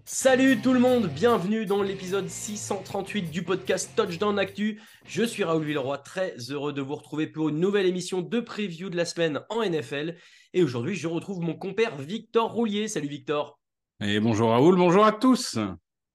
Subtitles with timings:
[0.05, 4.79] Salut tout le monde, bienvenue dans l'épisode 638 du podcast Touchdown Actu.
[5.07, 8.91] Je suis Raoul Villeroy, très heureux de vous retrouver pour une nouvelle émission de preview
[8.91, 10.15] de la semaine en NFL.
[10.53, 12.87] Et aujourd'hui, je retrouve mon compère Victor Roulier.
[12.87, 13.59] Salut Victor.
[13.99, 15.57] Et bonjour Raoul, bonjour à tous.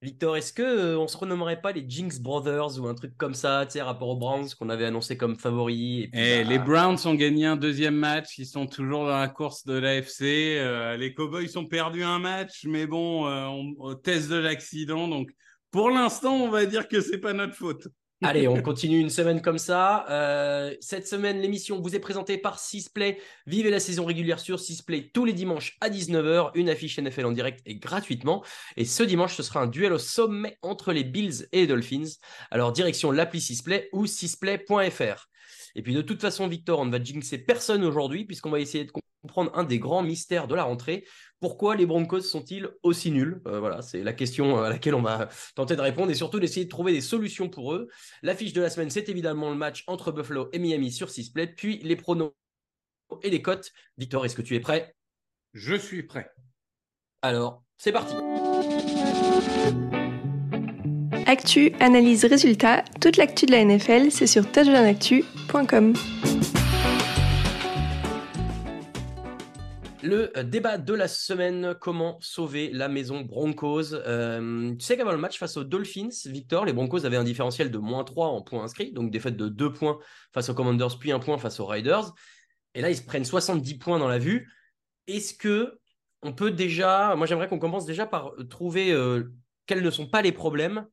[0.03, 3.33] Victor, est-ce que euh, on se renommerait pas les Jinx Brothers ou un truc comme
[3.33, 6.49] ça, tu sais, rapport aux Browns qu'on avait annoncé comme favoris et puis, Et bah,
[6.49, 10.57] les Browns ont gagné un deuxième match, ils sont toujours dans la course de l'AFC.
[10.59, 15.07] Euh, les Cowboys ont perdu un match, mais bon, euh, on- au test de l'accident,
[15.07, 15.31] donc
[15.71, 17.87] pour l'instant, on va dire que c'est pas notre faute.
[18.23, 20.05] Allez, on continue une semaine comme ça.
[20.09, 23.19] Euh, cette semaine, l'émission vous est présentée par Sisplay.
[23.45, 26.51] Vivez la saison régulière sur Sisplay tous les dimanches à 19h.
[26.55, 28.43] Une affiche NFL en direct et gratuitement.
[28.77, 32.17] Et ce dimanche, ce sera un duel au sommet entre les Bills et les Dolphins.
[32.51, 35.29] Alors, direction l'appli Sisplay ou sisplay.fr.
[35.75, 38.85] Et puis, de toute façon, Victor, on ne va jinxer personne aujourd'hui puisqu'on va essayer
[38.85, 39.12] de comprendre
[39.53, 41.05] un des grands mystères de la rentrée.
[41.39, 43.41] Pourquoi les Broncos sont-ils aussi nuls?
[43.47, 46.65] Euh, Voilà, c'est la question à laquelle on va tenter de répondre et surtout d'essayer
[46.65, 47.87] de trouver des solutions pour eux.
[48.21, 51.79] L'affiche de la semaine, c'est évidemment le match entre Buffalo et Miami sur Sisplay, puis
[51.83, 52.33] les pronos
[53.21, 53.71] et les cotes.
[53.97, 54.95] Victor, est-ce que tu es prêt?
[55.53, 56.31] Je suis prêt.
[57.21, 58.15] Alors, c'est parti.
[61.25, 65.93] Actu, analyse, résultat, toute l'actu de la NFL, c'est sur touchdownactu.com.
[70.03, 75.13] Le euh, débat de la semaine, comment sauver la maison Broncos Euh, Tu sais qu'avant
[75.13, 78.41] le match face aux Dolphins, Victor, les Broncos avaient un différentiel de moins 3 en
[78.41, 79.97] points inscrits, donc défaite de 2 points
[80.33, 82.11] face aux Commanders, puis un point face aux Riders.
[82.75, 84.51] Et là, ils se prennent 70 points dans la vue.
[85.07, 85.79] Est-ce que
[86.21, 89.31] on peut déjà, moi j'aimerais qu'on commence déjà par trouver euh,
[89.67, 90.85] quels ne sont pas les problèmes,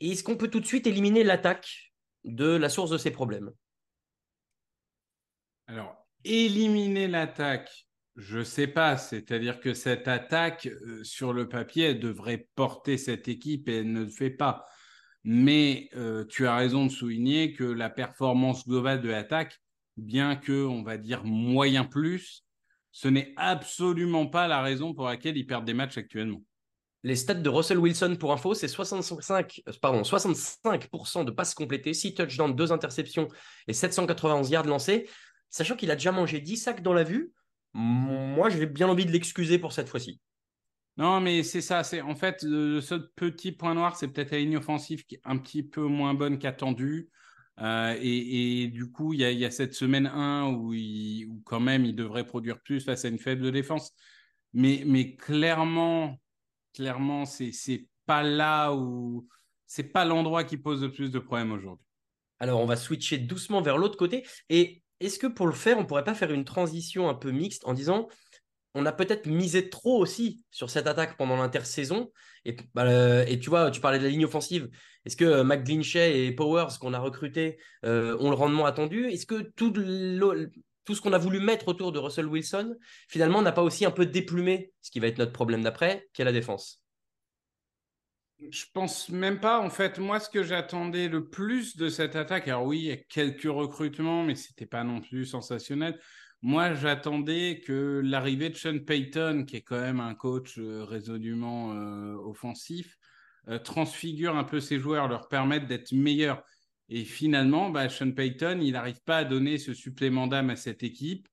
[0.00, 1.94] et est-ce qu'on peut tout de suite éliminer l'attaque
[2.24, 3.52] de la source de ces problèmes?
[5.66, 8.96] Alors, éliminer l'attaque, je sais pas.
[8.96, 14.04] C'est-à-dire que cette attaque, euh, sur le papier, devrait porter cette équipe et elle ne
[14.04, 14.66] le fait pas.
[15.24, 19.60] Mais euh, tu as raison de souligner que la performance globale de l'attaque,
[19.96, 22.44] bien que, on va dire, moyen plus,
[22.92, 26.42] ce n'est absolument pas la raison pour laquelle ils perdent des matchs actuellement.
[27.02, 31.94] Les stats de Russell Wilson, pour info, c'est 65, euh, pardon, 65% de passes complétées,
[31.94, 33.28] 6 touchdowns, 2 interceptions
[33.68, 35.08] et 791 yards lancés.
[35.48, 37.32] Sachant qu'il a déjà mangé 10 sacs dans la vue,
[37.72, 40.20] moi j'ai bien envie de l'excuser pour cette fois-ci.
[40.96, 41.82] Non, mais c'est ça.
[41.84, 45.20] C'est en fait le seul petit point noir, c'est peut-être la ligne offensive qui est
[45.24, 47.10] un petit peu moins bonne qu'attendue.
[47.60, 50.72] Euh, et, et du coup, il y, a- il y a cette semaine 1 où,
[50.74, 53.92] il- où quand même il devrait produire plus face à une faible défense.
[54.52, 56.16] Mais, mais clairement,
[56.74, 59.28] clairement, c'est pas là où
[59.66, 61.86] c'est pas l'endroit qui pose le plus de problèmes aujourd'hui.
[62.38, 64.26] Alors on va switcher doucement vers l'autre côté.
[64.48, 67.64] Et est-ce que pour le faire, on pourrait pas faire une transition un peu mixte
[67.66, 68.08] en disant
[68.74, 72.12] on a peut-être misé trop aussi sur cette attaque pendant l'intersaison.
[72.44, 74.68] Et, bah, tu vois, tu parlais de la ligne offensive.
[75.04, 79.06] Est-ce que euh, McGlinchey et Powers qu'on a recrutés euh, ont le rendement attendu?
[79.06, 79.72] Est-ce que tout
[80.84, 82.74] tout ce qu'on a voulu mettre autour de Russell Wilson,
[83.08, 84.72] finalement, n'a pas aussi un peu déplumé?
[84.80, 86.82] Ce qui va être notre problème d'après, qui est la défense
[88.50, 89.60] je pense même pas.
[89.60, 92.92] En fait, moi, ce que j'attendais le plus de cette attaque, alors oui, il y
[92.92, 95.98] a quelques recrutements, mais c'était pas non plus sensationnel.
[96.42, 101.74] Moi, j'attendais que l'arrivée de Sean Payton, qui est quand même un coach euh, résolument
[101.74, 102.96] euh, offensif,
[103.48, 106.42] euh, transfigure un peu ses joueurs, leur permette d'être meilleurs.
[106.88, 110.82] Et finalement, bah, Sean Payton, il n'arrive pas à donner ce supplément d'âme à cette
[110.82, 111.28] équipe.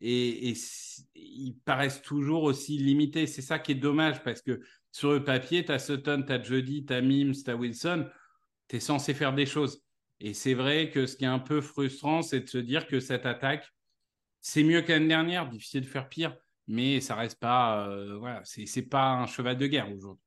[0.00, 0.54] Et, et
[1.14, 3.26] ils paraissent toujours aussi limités.
[3.26, 4.60] C'est ça qui est dommage parce que
[4.98, 8.06] sur le papier, tu as Sutton, tu as Jody, tu as Mims, tu as Wilson.
[8.66, 9.84] Tu es censé faire des choses.
[10.18, 12.98] Et c'est vrai que ce qui est un peu frustrant, c'est de se dire que
[12.98, 13.72] cette attaque,
[14.40, 16.36] c'est mieux qu'année dernière, difficile de faire pire,
[16.66, 20.24] mais ça reste pas, euh, voilà, c'est pas un cheval de guerre aujourd'hui.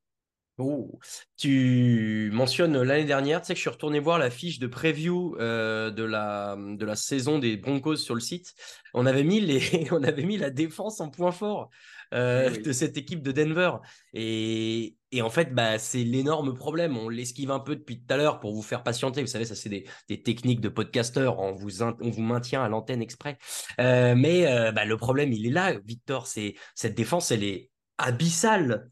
[0.56, 0.98] Oh.
[1.36, 5.36] Tu mentionnes l'année dernière, tu sais que je suis retourné voir la fiche de preview
[5.38, 8.54] euh, de, la, saison des Broncos sur le site.
[8.94, 9.40] On avait mis
[10.38, 11.68] la défense en point fort
[12.12, 13.72] euh, de cette équipe de Denver.
[14.14, 16.96] Et, et en fait, bah, c'est l'énorme problème.
[16.96, 19.20] On l'esquive un peu depuis tout à l'heure pour vous faire patienter.
[19.20, 21.38] Vous savez, ça, c'est des, des, techniques de podcasteur.
[21.38, 23.38] On vous, on vous maintient à l'antenne exprès.
[23.80, 26.26] Euh, mais bah, le problème, il est là, Victor.
[26.26, 28.90] C'est cette défense, elle est abyssale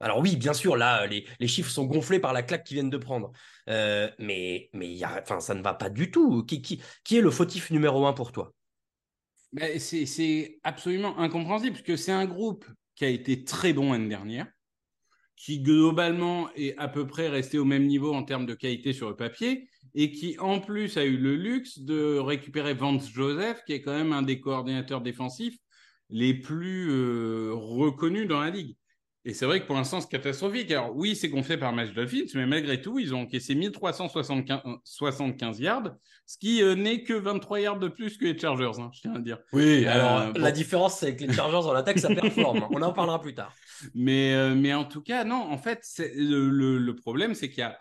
[0.00, 2.98] alors oui, bien sûr, là, les, chiffres sont gonflés par la claque qu'ils viennent de
[2.98, 3.32] prendre.
[3.68, 6.44] Euh, mais mais y a, ça ne va pas du tout.
[6.44, 8.52] Qui, qui, est le fautif numéro un pour toi?
[9.78, 14.46] C'est absolument incompréhensible, puisque c'est un groupe qui a été très bon l'année dernière,
[15.36, 19.08] qui globalement est à peu près resté au même niveau en termes de qualité sur
[19.08, 23.72] le papier, et qui en plus a eu le luxe de récupérer Vance Joseph, qui
[23.72, 25.56] est quand même un des coordinateurs défensifs
[26.10, 28.76] les plus euh, reconnus dans la ligue.
[29.26, 30.70] Et c'est vrai que pour l'instant, c'est catastrophique.
[30.70, 35.96] Alors oui, c'est gonflé par Match Dolphins, mais malgré tout, ils ont encaissé 1375 yards,
[36.26, 39.16] ce qui euh, n'est que 23 yards de plus que les Chargers, hein, je tiens
[39.16, 39.38] à dire.
[39.52, 42.68] Oui, euh, alors la différence, c'est que les Chargers en attaque, ça performe.
[42.70, 43.52] On en parlera plus tard.
[43.94, 45.84] Mais, euh, mais en tout cas, non, en fait,
[46.14, 47.78] le, le, problème, c'est qu'il y a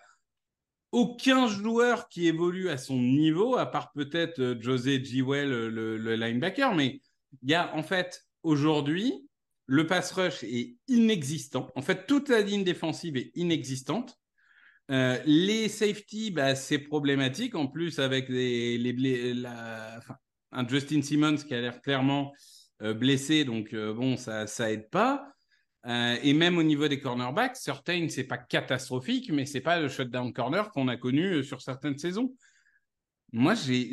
[0.91, 6.73] aucun joueur qui évolue à son niveau, à part peut-être José Jewell, le, le linebacker,
[6.73, 6.99] mais
[7.43, 9.25] il y a en fait aujourd'hui
[9.67, 11.71] le pass rush est inexistant.
[11.75, 14.17] En fait, toute la ligne défensive est inexistante.
[14.91, 17.55] Euh, les safety, bah, c'est problématique.
[17.55, 19.43] En plus, avec les, les
[20.51, 22.31] un Justin Simmons qui a l'air clairement
[22.81, 25.31] euh, blessé, donc euh, bon, ça, ça aide pas.
[25.85, 30.33] et même au niveau des cornerbacks, Certain, c'est pas catastrophique, mais c'est pas le shutdown
[30.33, 32.33] corner qu'on a connu sur certaines saisons.
[33.33, 33.91] Moi, j'ai,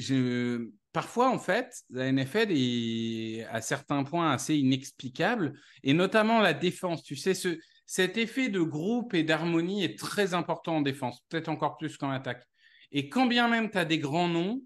[0.92, 7.02] parfois, en fait, la NFL est à certains points assez inexplicable, et notamment la défense.
[7.02, 11.48] Tu sais, ce, cet effet de groupe et d'harmonie est très important en défense, peut-être
[11.48, 12.46] encore plus qu'en attaque.
[12.90, 14.62] Et quand bien même tu as des grands noms,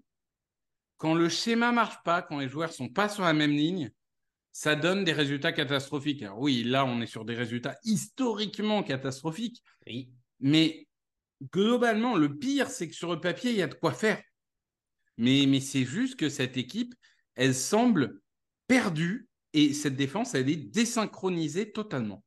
[0.97, 3.91] quand le schéma marche pas, quand les joueurs sont pas sur la même ligne,
[4.51, 6.23] ça donne des résultats catastrophiques.
[6.23, 9.61] Alors oui, là, on est sur des résultats historiquement catastrophiques.
[9.85, 10.09] Oui.
[10.39, 10.87] Mais
[11.53, 14.21] globalement, le pire, c'est que sur le papier, il y a de quoi faire.
[15.17, 16.93] Mais, c'est juste que cette équipe,
[17.35, 18.21] elle semble
[18.67, 22.23] perdue et cette défense, elle est désynchronisée totalement.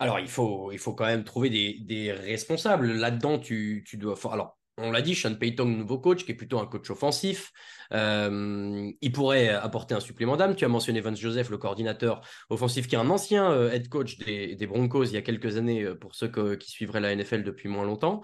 [0.00, 2.92] Alors, il faut, il faut quand même trouver des, des responsables.
[2.92, 4.18] Là-dedans, tu, tu dois.
[4.32, 7.52] Alors, on l'a dit, Sean Payton, nouveau coach, qui est plutôt un coach offensif.
[7.92, 10.56] Euh, il pourrait apporter un supplément d'âme.
[10.56, 14.18] Tu as mentionné Vance Joseph, le coordinateur offensif, qui est un ancien euh, head coach
[14.18, 17.68] des, Broncos il y a quelques années, euh, pour ceux qui suivraient la NFL depuis
[17.68, 18.22] moins longtemps.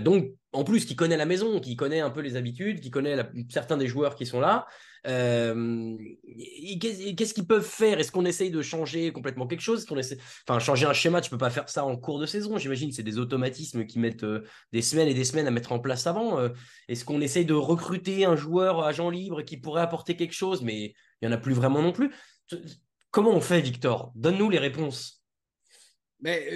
[0.00, 3.16] donc, en plus, qui connaît la maison, qui connaît un peu les habitudes, qui connaît
[3.50, 4.66] certains des joueurs qui sont là.
[5.06, 5.96] Euh,
[6.80, 8.00] qu'est-ce qu'ils peuvent faire?
[8.00, 9.84] Est-ce qu'on essaye de changer complètement quelque chose?
[9.84, 10.18] Qu'on essaie...
[10.48, 12.56] Enfin, changer un schéma, tu peux pas faire ça en cours de saison.
[12.56, 15.78] J'imagine c'est des automatismes qui mettent euh, des semaines et des semaines à mettre en
[15.78, 16.38] place avant.
[16.38, 16.48] Euh,
[16.88, 20.62] est-ce qu'on essaye de recruter un joueur agent libre qui pourrait apporter quelque chose?
[20.62, 22.10] Mais il y en a plus vraiment non plus.
[23.10, 24.12] Comment on fait, Victor?
[24.14, 25.22] Donne-nous les réponses.
[26.20, 26.48] Mais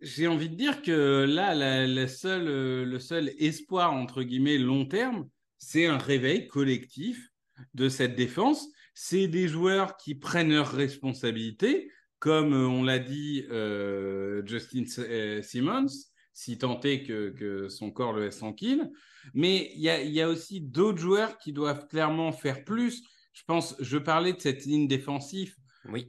[0.00, 5.28] j'ai envie de dire que là, la, seule, le seul espoir entre guillemets long terme,
[5.58, 7.30] c'est un réveil collectif
[7.74, 8.68] de cette défense.
[8.94, 15.40] C'est des joueurs qui prennent leurs responsabilités, comme euh, on l'a dit euh, Justin euh,
[15.42, 15.86] Simmons,
[16.32, 18.90] si tant est que, son corps le laisse tranquille.
[19.34, 23.02] Mais il y a, aussi d'autres joueurs qui doivent clairement faire plus.
[23.32, 25.54] Je pense, je parlais de cette ligne défensive,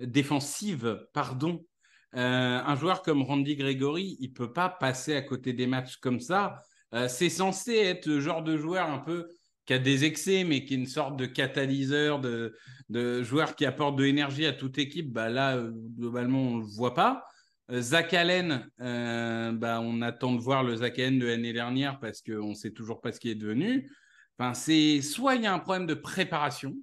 [0.01, 1.65] défensive, pardon.
[2.13, 6.61] un joueur comme Randy Gregory, il peut pas passer à côté des matchs comme ça.
[7.07, 9.27] c'est censé être le genre de joueur un peu
[9.69, 12.57] qui a des excès, mais qui est une sorte de catalyseur, de,
[12.89, 16.61] de joueur qui apporte de l'énergie à toute équipe, bah là, euh, globalement, on ne
[16.61, 17.23] le voit pas.
[17.69, 21.99] Euh, Zach Allen, euh, bah, on attend de voir le Zach Allen de l'année dernière
[21.99, 23.91] parce qu'on ne sait toujours pas ce qui est devenu.
[24.39, 26.73] Enfin, c'est soit il y a un problème de préparation,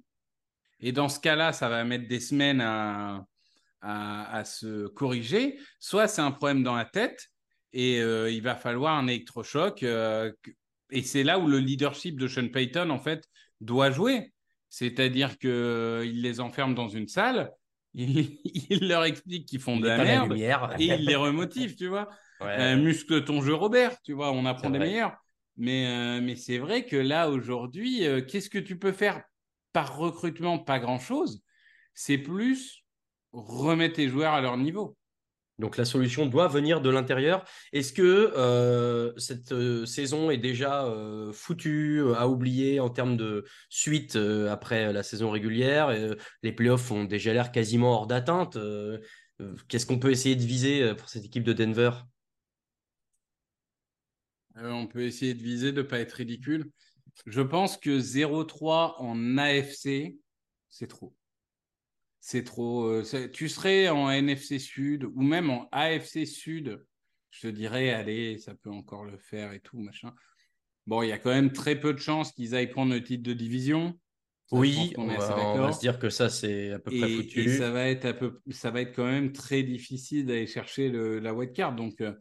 [0.79, 3.25] Et dans ce cas-là, ça va mettre des semaines à,
[3.81, 5.59] à, se corriger.
[5.81, 7.27] Soit c'est un problème dans la tête
[7.73, 9.83] et euh, il va falloir un électrochoc.
[10.91, 13.27] Euh, et c'est là où le leadership de Sean Payton, en fait,
[13.61, 14.33] doit jouer.
[14.69, 17.51] C'est-à-dire qu'il euh, les enferme dans une salle,
[17.93, 20.33] il, leur explique qu'ils font de la merde
[20.79, 22.09] et il les remotive, tu vois.
[22.75, 25.15] muscle ton jeu, Robert, tu vois, on apprend des meilleurs.
[25.55, 29.23] Mais, mais c'est vrai que là, aujourd'hui, qu'est-ce que tu peux faire
[29.73, 30.59] par recrutement?
[30.59, 31.41] Pas grand-chose.
[31.95, 32.83] C'est plus
[33.31, 34.96] remettre tes joueurs à leur niveau.
[35.59, 37.43] Donc la solution doit venir de l'intérieur.
[37.73, 43.43] Est-ce que euh, cette euh, saison est déjà euh, foutue, à oublier en termes de
[43.69, 45.91] suite après la saison régulière?
[46.43, 48.57] Les playoffs ont déjà l'air quasiment hors d'atteinte.
[49.67, 51.91] Qu'est-ce qu'on peut essayer de viser pour cette équipe de Denver?
[54.55, 56.71] On peut essayer de viser de ne pas être ridicule.
[57.25, 60.17] Je pense que 0-3 en AFC,
[60.69, 61.15] c'est trop
[62.27, 62.89] c'est trop.
[62.89, 66.83] Euh, tu serais en NFC Sud ou même en AFC Sud,
[67.31, 70.13] je te dirais, allez, ça peut encore le faire et tout, machin.
[70.87, 73.23] Bon, il y a quand même très peu de chances qu'ils aillent prendre le titre
[73.23, 73.97] de division.
[74.51, 77.43] oui, on, va, se dire que ça, c'est à peu près foutu.
[77.43, 80.89] Et ça va, être à peu, ça va être quand même très difficile d'aller chercher
[80.89, 81.75] le, la white card.
[81.75, 82.11] Donc, euh,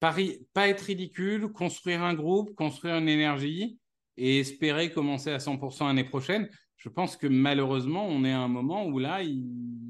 [0.00, 3.78] Paris, pas être ridicule, construire un groupe, construire une énergie
[4.16, 8.48] et espérer commencer à 100% l'année prochaine je pense que malheureusement, on est à un
[8.48, 9.20] moment où là,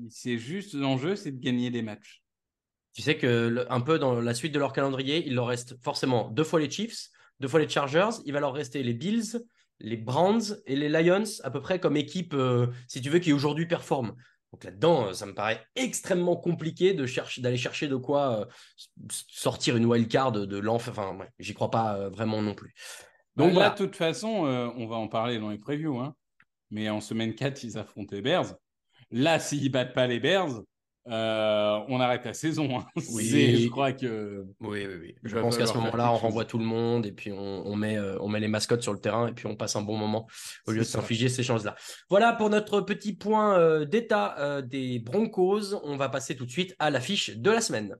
[0.08, 2.22] c'est juste l'enjeu, c'est de gagner des matchs.
[2.94, 6.30] Tu sais que un peu dans la suite de leur calendrier, il leur reste forcément
[6.30, 7.08] deux fois les Chiefs,
[7.40, 9.44] deux fois les Chargers, il va leur rester les Bills,
[9.80, 13.32] les Browns et les Lions, à peu près comme équipe, euh, si tu veux, qui
[13.32, 14.14] aujourd'hui performe.
[14.52, 18.44] Donc là-dedans, euh, ça me paraît extrêmement compliqué de chercher, d'aller chercher de quoi euh,
[19.10, 20.94] sortir une wild card de, l'enfer.
[20.96, 22.72] Enfin, j'y crois pas vraiment non plus.
[23.34, 25.98] Donc bah, là, de toute façon, on va en parler dans les previews.
[25.98, 26.14] Hein
[26.70, 28.54] mais en semaine 4, ils affrontent les Bears.
[29.10, 30.62] Là, s'ils battent pas les Bears,
[31.08, 32.78] euh, on arrête la saison.
[32.78, 32.86] Hein.
[33.12, 34.44] Oui, je crois que.
[34.60, 35.14] Oui, oui, oui.
[35.22, 38.18] Je pense qu'à ce moment-là, on renvoie tout le monde et puis on, met, euh,
[38.20, 40.26] on met les mascottes sur le terrain et puis on passe un bon moment
[40.66, 41.76] au lieu de s'infliger ces choses-là.
[42.10, 45.74] Voilà pour notre petit point euh, d'état des Broncos.
[45.84, 47.96] On va passer tout de suite à l'affiche de la semaine.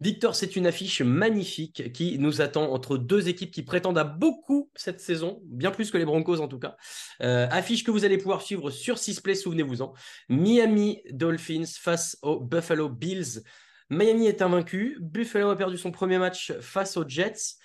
[0.00, 4.70] Victor, c'est une affiche magnifique qui nous attend entre deux équipes qui prétendent à beaucoup
[4.74, 6.76] cette saison, bien plus que les Broncos en tout cas.
[7.22, 9.94] Euh, affiche que vous allez pouvoir suivre sur Sisplay, souvenez-vous-en.
[10.28, 13.42] Miami Dolphins face aux Buffalo Bills.
[13.88, 14.98] Miami est invaincu.
[15.00, 17.56] Buffalo a perdu son premier match face aux Jets.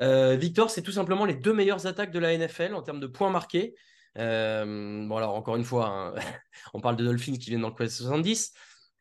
[0.00, 3.08] Euh, Victor, c'est tout simplement les deux meilleures attaques de la NFL en termes de
[3.08, 3.74] points marqués.
[4.16, 6.14] Euh, bon alors encore une fois, hein,
[6.74, 8.52] on parle de Dolphins qui viennent dans le Quest 70.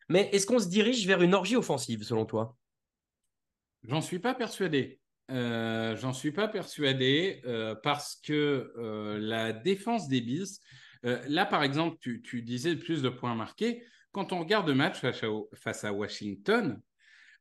[0.09, 2.55] Mais est-ce qu'on se dirige vers une orgie offensive selon toi?
[3.87, 4.99] J'en suis pas persuadé.
[5.31, 10.57] Euh, j'en suis pas persuadé euh, parce que euh, la défense des Bills,
[11.03, 13.83] là par exemple, tu, disais plus de points marqués.
[14.11, 14.97] Quand on regarde le match
[15.53, 16.81] face à, Washington,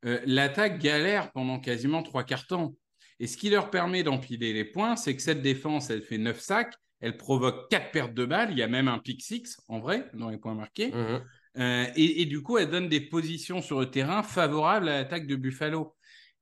[0.03, 2.77] l'attaque galère pendant quasiment trois quarts temps.
[3.21, 6.39] Et ce qui leur permet d'empiler les points, c'est que cette défense, elle fait neuf
[6.39, 9.81] sacs, elle provoque quatre pertes de balles, il y a même un pick six en
[9.81, 10.93] vrai dans les points marqués.
[10.93, 11.21] Mmh
[11.57, 15.35] et, et, du coup, elle donne des positions sur le terrain favorables à l'attaque de
[15.35, 15.97] Buffalo.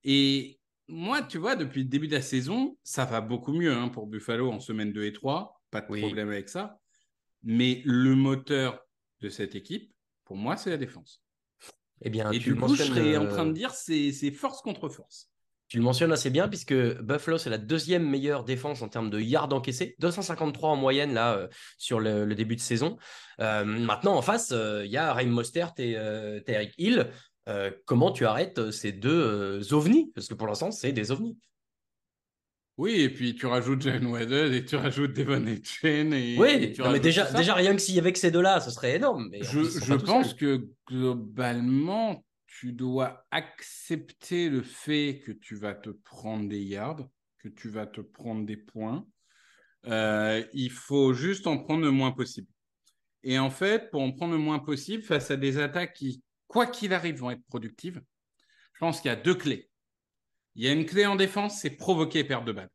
[0.06, 3.88] Et moi, tu vois, depuis le début de la saison, ça va beaucoup mieux hein,
[3.88, 5.60] pour Buffalo en semaine 2 et 3.
[5.70, 6.78] Pas de problème avec ça.
[7.42, 8.86] Mais le moteur
[9.20, 9.92] de cette équipe,
[10.24, 11.22] pour moi, c'est la défense.
[12.02, 15.28] Eh bien, et du coup, je serais en train de dire c'est force contre force.
[15.68, 19.18] Tu le mentionnes assez bien puisque Buffalo, c'est la deuxième meilleure défense en termes de
[19.18, 22.96] yards encaissés, 253 en moyenne là euh, sur le, début de saison.
[23.40, 25.96] Euh, maintenant, en face, euh, il y a Raheem Mostert et
[26.46, 27.10] Eric Hill.
[27.48, 30.10] Euh, comment tu arrêtes euh, ces deux euh, ovnis?
[30.14, 31.38] Parce que pour l'instant, c'est des ovnis.
[32.76, 36.12] Oui, et puis tu rajoutes Jalen Waddell et tu rajoutes Devon Etchen.
[36.12, 38.96] Et oui, mais déjà, déjà, rien que s'il y avait que ces deux-là, ce serait
[38.96, 39.30] énorme.
[39.40, 46.48] je, je pense que globalement, tu dois accepter le fait que tu vas te prendre
[46.48, 49.06] des yards, que tu vas te prendre des points.
[49.86, 52.48] il faut juste en prendre le moins possible.
[53.22, 56.66] Et en fait, pour en prendre le moins possible, face à des attaques qui quoi
[56.66, 58.02] qu'il arrive, vont être productives.
[58.74, 59.70] Je pense qu'il y a deux clés.
[60.54, 62.70] Il y a une clé en défense, c'est provoquer perte de balles.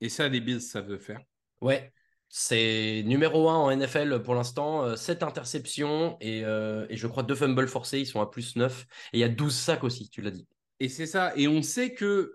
[0.00, 1.20] Et ça, les Bills savent le faire.
[1.60, 1.92] Ouais,
[2.28, 4.96] c'est numéro un en NFL pour l'instant.
[4.96, 8.00] 7 euh, interceptions euh, et, je crois deux fumbles forcés.
[8.00, 8.86] Ils sont à plus 9.
[9.12, 10.46] Et il y a 12 sacs aussi, tu l'as dit.
[10.80, 11.32] Et c'est ça.
[11.36, 12.34] Et on sait que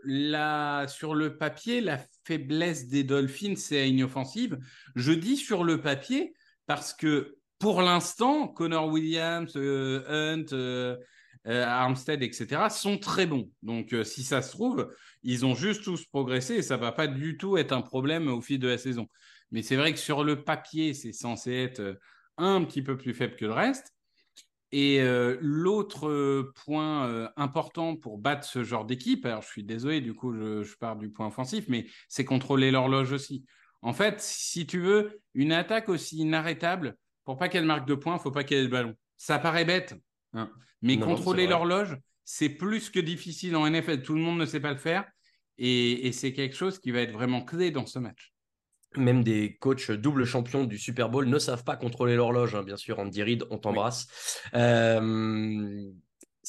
[0.87, 4.57] sur le papier, la faiblesse des Dolphins, c'est une offensive.
[4.95, 6.33] Je dis sur le papier
[6.65, 10.97] parce que pour l'instant, Connor Williams, euh, Hunt, euh,
[11.47, 13.49] euh, Armstead, etc., sont très bons.
[13.61, 14.91] Donc, si ça se trouve,
[15.23, 18.41] ils ont juste tous progressé et ça va pas du tout être un problème au
[18.41, 19.07] fil de la saison.
[19.51, 21.99] Mais c'est vrai que sur le papier, c'est censé être
[22.37, 23.93] un petit peu plus faible que le reste.
[24.71, 25.01] Et
[25.41, 30.63] l'autre point important pour battre ce genre d'équipe, alors je suis désolé, du coup, je,
[30.63, 33.43] je pars du point offensif, mais c'est contrôler l'horloge aussi.
[33.81, 38.17] En fait, si tu veux, une attaque aussi inarrêtable, pour pas qu'elle marque de points,
[38.17, 38.95] faut pas qu'elle ait le ballon.
[39.17, 39.95] Ça paraît bête,
[40.33, 40.49] hein.
[40.81, 44.01] mais contrôler l'horloge, c'est plus que difficile en NFL.
[44.01, 45.05] Tout le monde ne sait pas le faire.
[45.57, 48.33] Et, c'est quelque chose qui va être vraiment clé dans ce match.
[48.97, 52.77] Même des coachs double champions du Super Bowl ne savent pas contrôler l'horloge, hein, bien
[52.77, 52.99] sûr.
[52.99, 54.07] Andy Reid, on t'embrasse.
[54.55, 55.91] Euh,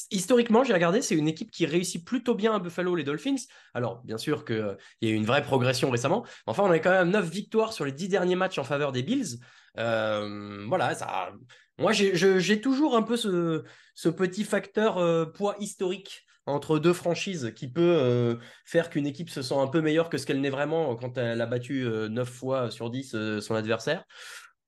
[0.09, 3.35] historiquement, j'ai regardé, c'est une équipe qui réussit plutôt bien à Buffalo, les Dolphins.
[3.73, 6.25] Alors, bien sûr qu'il euh, y a eu une vraie progression récemment.
[6.47, 9.03] Enfin, on a quand même 9 victoires sur les 10 derniers matchs en faveur des
[9.03, 9.37] Bills.
[9.77, 11.31] Euh, voilà, ça.
[11.77, 17.69] Moi, j'ai toujours un peu ce, petit facteur euh, poids historique entre deux franchises qui
[17.69, 21.17] peut faire qu'une équipe se sent un peu meilleure que ce qu'elle n'est vraiment quand
[21.17, 24.03] elle a battu 9 fois sur 10 son adversaire.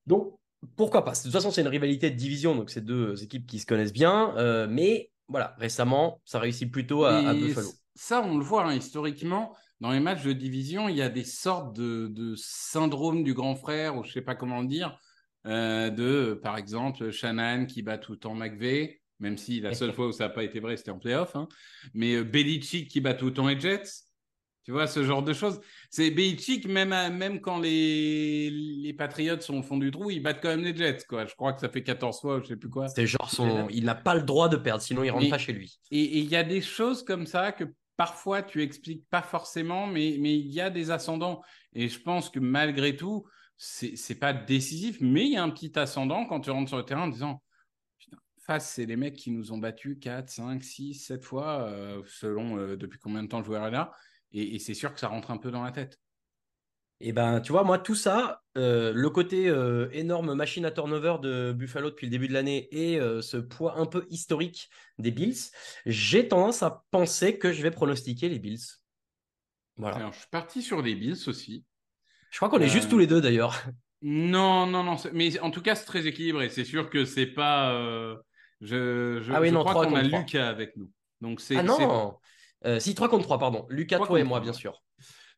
[0.06, 0.38] Donc,
[0.74, 1.12] pourquoi pas?
[1.12, 3.92] De toute façon, c'est une rivalité de division, donc c'est deux équipes qui se connaissent
[3.92, 4.34] bien.
[4.68, 7.68] mais voilà, récemment, ça réussit plutôt à, Buffalo.
[7.96, 9.56] Ça, on le voit hein, historiquement.
[9.80, 13.96] Dans les matchs de division, il y a des sortes de, syndrome du grand frère,
[13.96, 14.98] ou je ne sais pas comment le dire,
[15.46, 19.92] euh, de, par exemple, Shannon qui bat tout le temps McVeigh, même si la seule
[19.94, 21.36] fois où ça n'a pas été vrai, c'était en playoff.
[21.36, 21.48] Hein.
[21.94, 24.04] Mais euh, Belichick qui bat tout le temps les Jets.
[24.64, 25.60] Tu vois, ce genre de choses.
[25.90, 30.40] C'est Belichick, même, même quand les, les Patriots sont au fond du trou, ils battent
[30.42, 31.04] quand même les Jets.
[31.08, 31.24] Quoi.
[31.24, 32.88] Je crois que ça fait 14 fois, je sais plus quoi.
[32.88, 33.68] C'est genre son...
[33.70, 35.78] Il n'a pas le droit de perdre, sinon il rentre pas chez lui.
[35.92, 37.64] Et il y a des choses comme ça que
[37.96, 41.42] parfois tu expliques pas forcément, mais il y a des ascendants.
[41.72, 43.26] Et je pense que malgré tout,
[43.56, 46.84] c'est pas décisif, mais il y a un petit ascendant quand tu rentres sur le
[46.84, 47.42] terrain en disant
[48.46, 52.58] face, c'est les mecs qui nous ont battus 4, 5, 6, 7 fois, euh, selon
[52.58, 53.92] euh, depuis combien de temps le joueur est là.
[54.32, 55.98] Et, c'est sûr que ça rentre un peu dans la tête.
[57.00, 60.70] Et eh ben, tu vois, moi, tout ça, euh, le côté euh, énorme machine à
[60.70, 64.70] turnover de Buffalo depuis le début de l'année et euh, ce poids un peu historique
[64.98, 65.50] des Bills,
[65.84, 68.62] j'ai tendance à penser que je vais pronostiquer les Bills.
[69.76, 69.96] Voilà.
[69.96, 71.66] Alors, je suis parti sur les Bills aussi.
[72.30, 73.54] Je crois qu'on est juste tous les deux d'ailleurs.
[74.02, 74.96] Non, non, non.
[75.14, 76.50] Mais en tout cas, c'est très équilibré.
[76.50, 77.72] C'est sûr que c'est pas.
[78.60, 80.92] Je, je, ah oui, crois qu'on a Lucas avec nous.
[81.22, 81.56] Donc c'est.
[81.56, 82.18] Ah non
[82.64, 83.66] euh, si, 3 contre 3, pardon.
[83.68, 84.82] Lucas, toi et moi, bien sûr.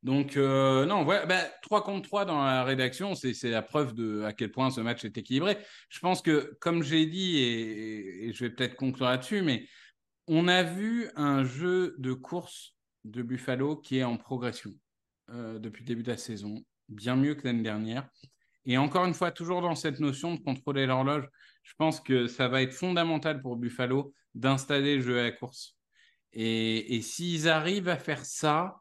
[0.02, 1.26] Donc, euh, non, voilà,
[1.62, 4.80] 3 bah, contre 3 dans la rédaction, c'est la preuve de à quel point ce
[4.80, 5.58] match est équilibré.
[5.88, 9.66] Je pense que, comme j'ai dit, et, je vais peut-être conclure là-dessus, mais
[10.28, 14.72] on a vu un jeu de course de Buffalo qui est en progression
[15.30, 18.08] euh, depuis le début de la saison, bien mieux que l'année dernière.
[18.66, 21.26] Et encore une fois, toujours dans cette notion de contrôler l'horloge,
[21.62, 25.76] je pense que ça va être fondamental pour Buffalo d'installer le jeu à la course.
[26.32, 28.76] Et, s'ils arrivent à faire ça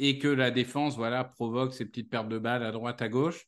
[0.00, 3.46] et que la défense voilà, provoque ces petites pertes de balles à droite, à gauche,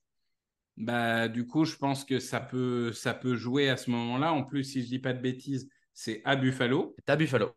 [0.77, 4.33] bah, du coup, je pense que ça peut, ça peut jouer à ce moment-là.
[4.33, 6.95] En plus, si je dis pas de bêtises, c'est à Buffalo.
[6.99, 7.53] C'est à Buffalo.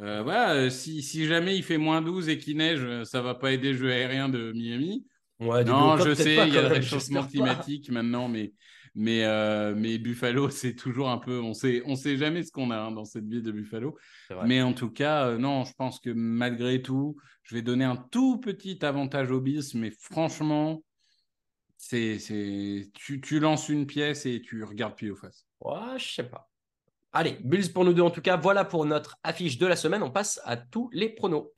[0.00, 3.34] Euh, voilà, euh, si, si, jamais il fait moins 12 et qu'il neige, ça va
[3.34, 5.06] pas aider le jeu aérien de Miami.
[5.40, 8.52] non, je sais, il y a le réchauffement climatique maintenant, mais
[8.98, 11.40] mais, euh, mais Buffalo, c'est toujours un peu.
[11.40, 13.96] On sait, on sait jamais ce qu'on a hein, dans cette ville de Buffalo.
[14.44, 17.96] Mais en tout cas, euh, non, je pense que malgré tout, je vais donner un
[17.96, 19.62] tout petit avantage aux Bills.
[19.74, 20.82] Mais franchement,
[21.76, 25.46] c'est, c'est, tu, tu lances une pièce et tu regardes pied au face.
[25.60, 26.50] Ouais, je sais pas.
[27.12, 28.36] Allez, Bills pour nous deux en tout cas.
[28.36, 30.02] Voilà pour notre affiche de la semaine.
[30.02, 31.52] On passe à tous les pronos.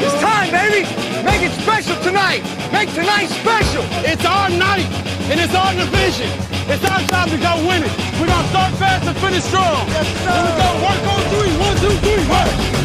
[0.00, 0.88] It's time, baby.
[1.24, 2.42] Make it special tonight.
[2.72, 3.84] Make tonight special.
[4.00, 4.88] It's our night,
[5.28, 6.28] and it's our division.
[6.72, 7.92] It's our time to go win it.
[8.18, 9.86] We're going to start fast and finish strong.
[9.88, 10.30] Yes, sir.
[10.32, 11.52] And we're going to work on three.
[11.60, 12.79] One, two, three, work.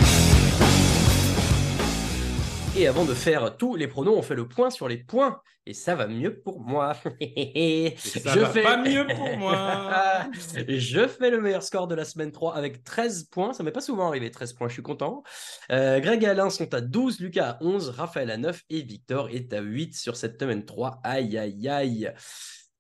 [2.77, 5.39] Et avant de faire tous les pronos, on fait le point sur les points.
[5.65, 6.93] Et ça va mieux pour moi.
[6.93, 8.63] ça je va fais...
[8.63, 10.27] pas mieux pour moi.
[10.67, 13.53] je fais le meilleur score de la semaine 3 avec 13 points.
[13.53, 15.23] Ça m'est pas souvent arrivé, 13 points, je suis content.
[15.71, 19.29] Euh, Greg et Alain sont à 12, Lucas à 11, Raphaël à 9 et Victor
[19.29, 20.99] est à 8 sur cette semaine 3.
[21.03, 22.13] Aïe, aïe, aïe.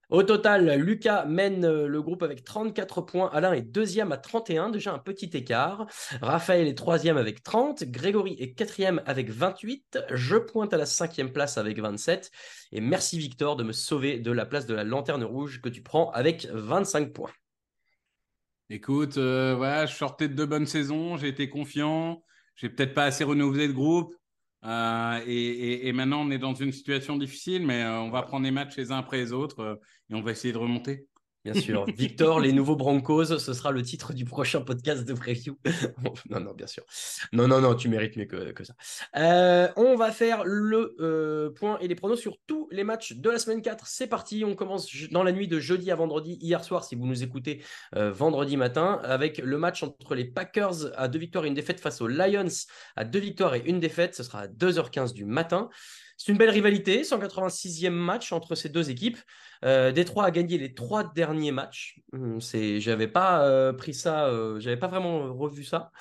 [0.09, 3.29] Au total, Lucas mène euh, le groupe avec 34 points.
[3.33, 5.87] Alain est deuxième à 31, déjà un petit écart.
[6.21, 7.85] Raphaël est troisième avec 30.
[7.85, 9.99] Grégory est quatrième avec 28.
[10.11, 12.29] Je pointe à la cinquième place avec 27.
[12.71, 15.81] Et merci Victor de me sauver de la place de la lanterne rouge que tu
[15.81, 17.31] prends avec 25 points.
[18.69, 22.23] Écoute, euh, voilà, je sortais de deux bonnes saisons, j'ai été confiant.
[22.55, 24.15] J'ai peut-être pas assez renouvelé le groupe.
[24.65, 28.51] Euh, et, maintenant, on est dans une situation difficile, mais euh, on va prendre les
[28.51, 29.75] matchs les uns après les autres euh,
[30.09, 31.07] et on va essayer de remonter.
[31.45, 31.85] Bien sûr.
[31.95, 35.55] Victor, les nouveaux Broncos, ce sera le titre du prochain podcast de preview.
[36.31, 36.83] non, non, bien sûr.
[37.33, 38.73] Non, non, non, tu mérites mieux que, ça.
[39.15, 43.29] Euh, on va faire le euh, point et les pronos sur tous les matchs de
[43.29, 43.85] la semaine 4.
[43.85, 44.43] C'est parti.
[44.43, 47.63] On commence dans la nuit de jeudi à vendredi, hier soir, si vous nous écoutez
[47.95, 51.79] euh, vendredi matin, avec le match entre les Packers à deux victoires et une défaite
[51.79, 52.47] face aux Lions
[52.95, 54.15] à deux victoires et une défaite.
[54.15, 55.69] Ce sera à 2h15 du matin.
[56.17, 59.17] C'est une belle rivalité, 186e match entre ces deux équipes.
[59.65, 61.99] Euh, Détroit a gagné les trois derniers matchs.
[62.13, 65.91] Hum, c'est, j'avais pas euh, pris ça, euh, j'avais pas vraiment revu ça.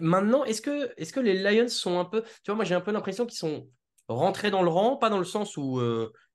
[0.00, 3.26] maintenant, est-ce que, les Lions sont un peu, tu vois, moi j'ai un peu l'impression
[3.26, 3.68] qu'ils sont
[4.06, 5.80] rentrés dans le rang, pas dans le sens où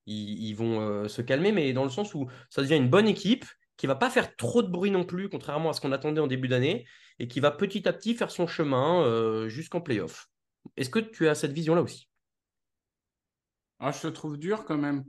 [0.06, 3.45] ils, ils, vont se calmer, mais dans le sens où ça devient une bonne équipe
[3.77, 6.27] qui va pas faire trop de bruit non plus, contrairement à ce qu'on attendait en
[6.27, 6.86] début d'année,
[7.19, 10.27] et qui va petit à petit faire son chemin jusqu'en playoff.
[10.75, 12.10] Est-ce que tu as cette vision-là aussi?
[13.79, 15.03] Ah, je te trouve dur quand même.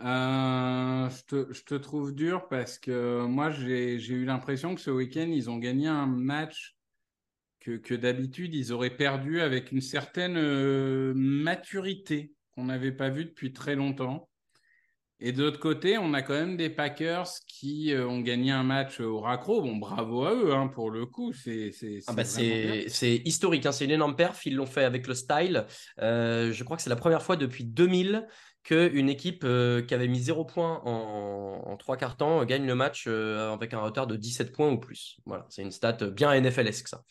[0.00, 5.50] Euh, je, te, trouve dur parce que moi, j'ai eu l'impression que ce week-end, ils
[5.50, 6.76] ont gagné un match
[7.60, 13.24] que, que d'habitude, ils auraient perdu avec une certaine euh, maturité qu'on n'avait pas vue
[13.24, 14.28] depuis très longtemps.
[15.20, 18.64] Et de l'autre côté, on a quand même des Packers qui euh, ont gagné un
[18.64, 19.62] match au raccro.
[19.62, 21.32] Bon, bravo à eux hein, pour le coup.
[21.32, 21.70] C'est
[22.06, 23.72] ah bah historique, hein.
[23.72, 24.44] c'est une énorme perf.
[24.44, 25.66] Ils l'ont fait avec le style.
[26.00, 28.26] Euh, je crois que c'est la première fois depuis 2000
[28.64, 33.06] qu'une équipe euh, qui avait mis 0 points en, trois quarts temps gagne le match
[33.06, 35.18] avec un retard de 17 points ou plus.
[35.26, 37.02] Voilà, c'est une stat bien NFLesque ça.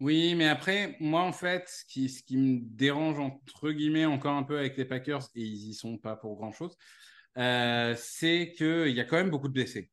[0.00, 4.34] Oui, mais après, moi, en fait, ce qui, ce qui me dérange, entre guillemets, encore
[4.34, 6.76] un peu avec les Packers, et ils y sont pas pour grand-chose,
[7.38, 9.90] euh, c'est qu'il y a quand même beaucoup de blessés.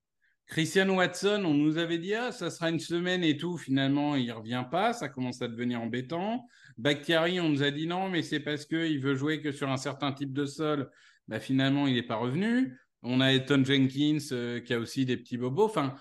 [0.51, 3.57] Christian Watson, on nous avait dit, ah, ça sera une semaine et tout.
[3.57, 4.91] Finalement, il revient pas.
[4.91, 6.45] Ça commence à devenir embêtant.
[6.77, 9.77] Bakhtiari, on nous a dit non, mais c'est parce qu'il veut jouer que sur un
[9.77, 10.91] certain type de sol.
[11.29, 12.77] Bah, finalement, il n'est pas revenu.
[13.01, 15.65] On a Eton Jenkins euh, qui a aussi des petits bobos.
[15.65, 15.95] Enfin,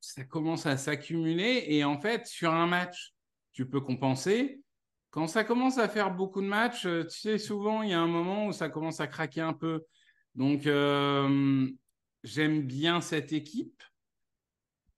[0.00, 1.64] ça commence à s'accumuler.
[1.66, 3.14] Et en fait, sur un match,
[3.52, 4.62] tu peux compenser.
[5.10, 8.00] Quand ça commence à faire beaucoup de matchs, euh, tu sais, souvent, il y a
[8.00, 9.84] un moment où ça commence à craquer un peu.
[10.34, 11.68] Donc, euh,
[12.22, 13.82] j'aime bien cette équipe.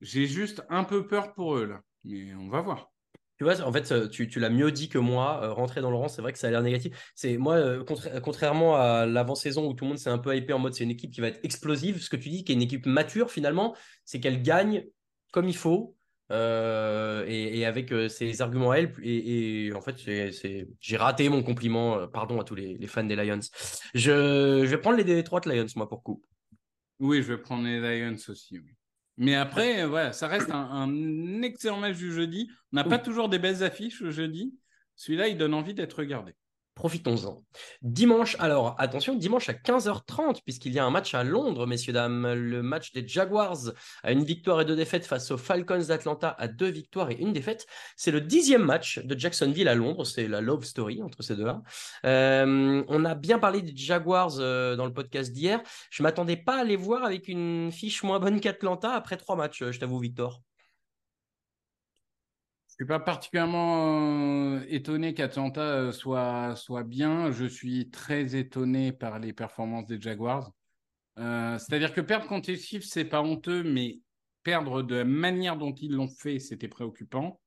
[0.01, 1.81] J'ai juste un peu peur pour eux, là.
[2.03, 2.91] Mais on va voir.
[3.37, 5.41] Tu vois, en fait, tu, l'as mieux dit que moi.
[5.43, 7.11] Euh, rentrer dans le rang, c'est vrai que ça a l'air négatif.
[7.15, 7.83] C'est moi, euh,
[8.21, 10.91] contrairement à l'avant-saison où tout le monde s'est un peu hypé en mode c'est une
[10.91, 12.01] équipe qui va être explosive.
[12.01, 14.85] Ce que tu dis, qui est une équipe mature finalement, c'est qu'elle gagne
[15.31, 15.95] comme il faut.
[16.29, 18.93] Et, avec ses arguments à elle.
[19.03, 22.07] Et, en fait, j'ai raté mon compliment.
[22.07, 23.39] pardon à tous les, fans des Lions.
[23.93, 26.21] Je, je vais prendre les Detroit Lions, moi, pour coup.
[26.99, 28.59] Oui, je vais prendre les Lions aussi.
[29.17, 32.49] Mais après, voilà, ça reste un, excellent match du jeudi.
[32.71, 34.57] On n'a pas toujours des belles affiches le jeudi.
[34.95, 36.33] Celui-là, il donne envie d'être regardé.
[36.75, 37.43] Profitons-en.
[37.83, 42.33] Dimanche, alors attention, dimanche à 15h30, puisqu'il y a un match à Londres, messieurs, dames.
[42.33, 46.47] Le match des Jaguars à une victoire et deux défaites face aux Falcons d'Atlanta à
[46.47, 47.67] deux victoires et une défaite.
[47.95, 50.03] C'est le dixième match de Jacksonville à Londres.
[50.03, 51.61] C'est la love story entre ces deux-là.
[52.05, 55.61] Euh, on a bien parlé des Jaguars euh, dans le podcast d'hier.
[55.91, 59.35] Je ne m'attendais pas à les voir avec une fiche moins bonne qu'Atlanta après trois
[59.35, 60.41] matchs, euh, je t'avoue, Victor.
[62.73, 67.29] Je suis pas particulièrement euh, étonné qu'Atlanta euh, soit, soit bien.
[67.29, 70.51] Je suis très étonné par les performances des Jaguars.
[71.19, 73.99] Euh, c'est-à-dire que perdre contre les Chiefs, c'est pas honteux, mais
[74.41, 77.39] perdre de la manière dont ils l'ont fait, c'était préoccupant.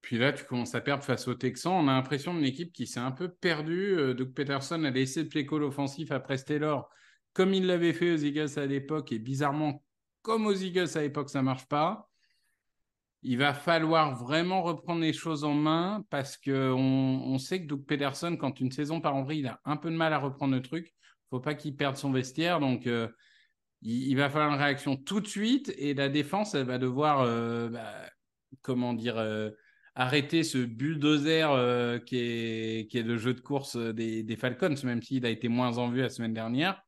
[0.00, 1.74] Puis là, tu commences à perdre face aux Texans.
[1.74, 4.12] On a l'impression d'une équipe qui s'est un peu perdue.
[4.16, 6.90] Doug Peterson a laissé le play call offensif après Taylor,
[7.32, 9.12] comme il l'avait fait aux Eagles à l'époque.
[9.12, 9.84] Et bizarrement,
[10.22, 12.10] comme aux Eagles à l'époque, ça marche pas
[13.24, 17.86] il va falloir vraiment reprendre les choses en main parce qu'on on sait que Doug
[17.86, 20.54] Pederson, quand une saison part en vrille, il a un peu de mal à reprendre
[20.54, 20.88] le truc.
[20.88, 22.60] Il faut pas qu'il perde son vestiaire.
[22.60, 23.08] Donc, euh,
[23.80, 27.70] il, va falloir une réaction tout de suite et la défense, elle va devoir, euh,
[27.70, 27.94] bah,
[28.60, 29.50] comment dire, euh,
[29.94, 35.24] arrêter ce bulldozer qui, est, qui est le jeu de course des, Falcons, même s'il
[35.24, 36.82] a été moins en vue la semaine dernière.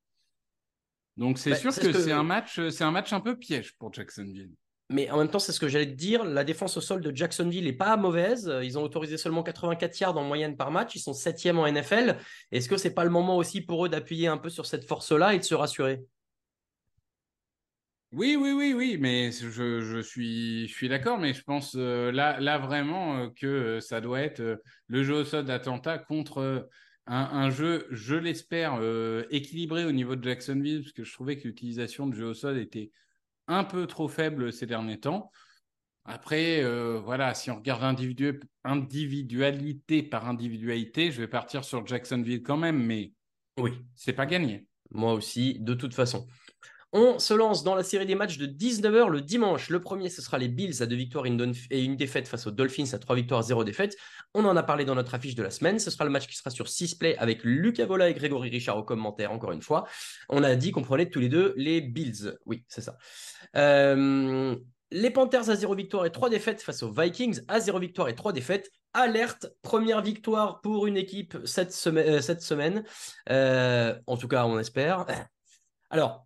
[1.16, 1.92] Donc, c'est bah, sûr que, que...
[1.94, 4.52] c'est un, match, un match un peu piège pour Jacksonville.
[4.88, 6.24] Mais en même temps, c'est ce que j'allais te dire.
[6.24, 8.52] La défense au sol de Jacksonville n'est pas mauvaise.
[8.62, 10.94] Ils ont autorisé seulement 84 yards en moyenne par match.
[10.94, 12.16] Ils sont septième en NFL.
[12.52, 15.34] Est-ce que c'est pas le moment aussi pour eux d'appuyer un peu sur cette force-là
[15.34, 16.04] et de se rassurer?
[18.12, 23.28] Oui, oui, oui, oui, mais je, suis, d'accord, mais je pense euh, là, vraiment euh,
[23.28, 26.68] que euh, ça doit être le jeu au sol d'Atlanta contre
[27.06, 28.80] un, un, jeu, je l'espère,
[29.30, 32.58] équilibré au niveau de Jacksonville, parce que je trouvais que l'utilisation du jeu au sol
[32.58, 32.90] était
[33.48, 35.30] un peu trop faible ces derniers temps.
[36.04, 42.56] Après, euh, voilà, si on regarde individualité par individualité, je vais partir sur Jacksonville quand
[42.56, 43.12] même, mais
[43.58, 44.68] oui, c'est pas gagné.
[44.90, 46.28] Moi aussi, de toute façon.
[46.92, 49.70] On se lance dans la série des matchs de 19h le dimanche.
[49.70, 52.92] Le premier, ce sera les Bills à deux victoires et une défaite face aux Dolphins
[52.92, 53.96] à trois victoires, zéro défaite.
[54.34, 55.78] On en a parlé dans notre affiche de la semaine.
[55.78, 58.76] Ce sera le match qui sera sur 6 play avec Lucas Vola et Grégory Richard
[58.76, 59.84] au commentaire, encore une fois.
[60.28, 62.38] On a dit qu'on prenait tous les deux les Bills.
[62.46, 62.96] Oui, c'est ça.
[63.56, 64.54] Euh,
[64.92, 68.14] les Panthers à 0 victoire et 3 défaites face aux Vikings à 0 victoire et
[68.14, 68.70] 3 défaites.
[68.94, 72.84] Alerte, première victoire pour une équipe cette, euh, semaine.
[73.28, 75.04] Euh, en tout cas, on espère.
[75.90, 76.25] Alors,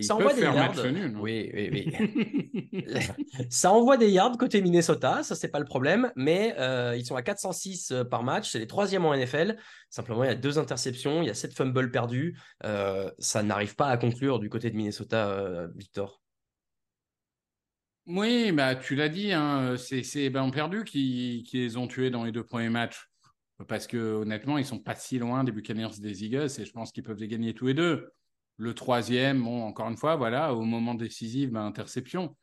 [0.00, 0.74] ça envoie des yards.
[1.20, 2.92] oui, oui, oui.
[3.50, 7.16] ça envoie des yards côté Minnesota, ça c'est pas le problème, mais euh, ils sont
[7.16, 9.56] à 406 par match, c'est les troisièmes en NFL.
[9.88, 12.38] Simplement, il y a deux interceptions, il y a sept fumbles perdus.
[12.62, 16.20] ça n'arrive pas à conclure du côté de Minnesota, Victor.
[18.06, 22.10] Oui, bah, tu l'as dit, hein, c'est c'est ben, perdu qui, qui les ont tués
[22.10, 23.08] dans les deux premiers matchs.
[23.68, 26.92] Parce que honnêtement, ils sont pas si loin des Buccaneers des Eagles et je pense
[26.92, 28.10] qu'ils peuvent les gagner tous les deux.
[28.60, 32.36] Le troisième, encore une fois, voilà, au moment décisif, ben, interception.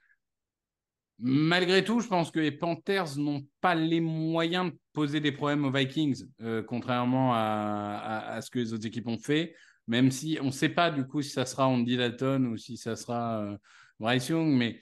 [1.20, 5.64] Malgré tout, je pense que les Panthers n'ont pas les moyens de poser des problèmes
[5.64, 9.54] aux Vikings, euh, contrairement à, à, ce que les autres équipes ont fait.
[9.86, 12.78] Même si on ne sait pas du coup si ça sera Andy Dalton ou si
[12.78, 13.56] ça sera euh,
[14.00, 14.82] Bryce Young, mais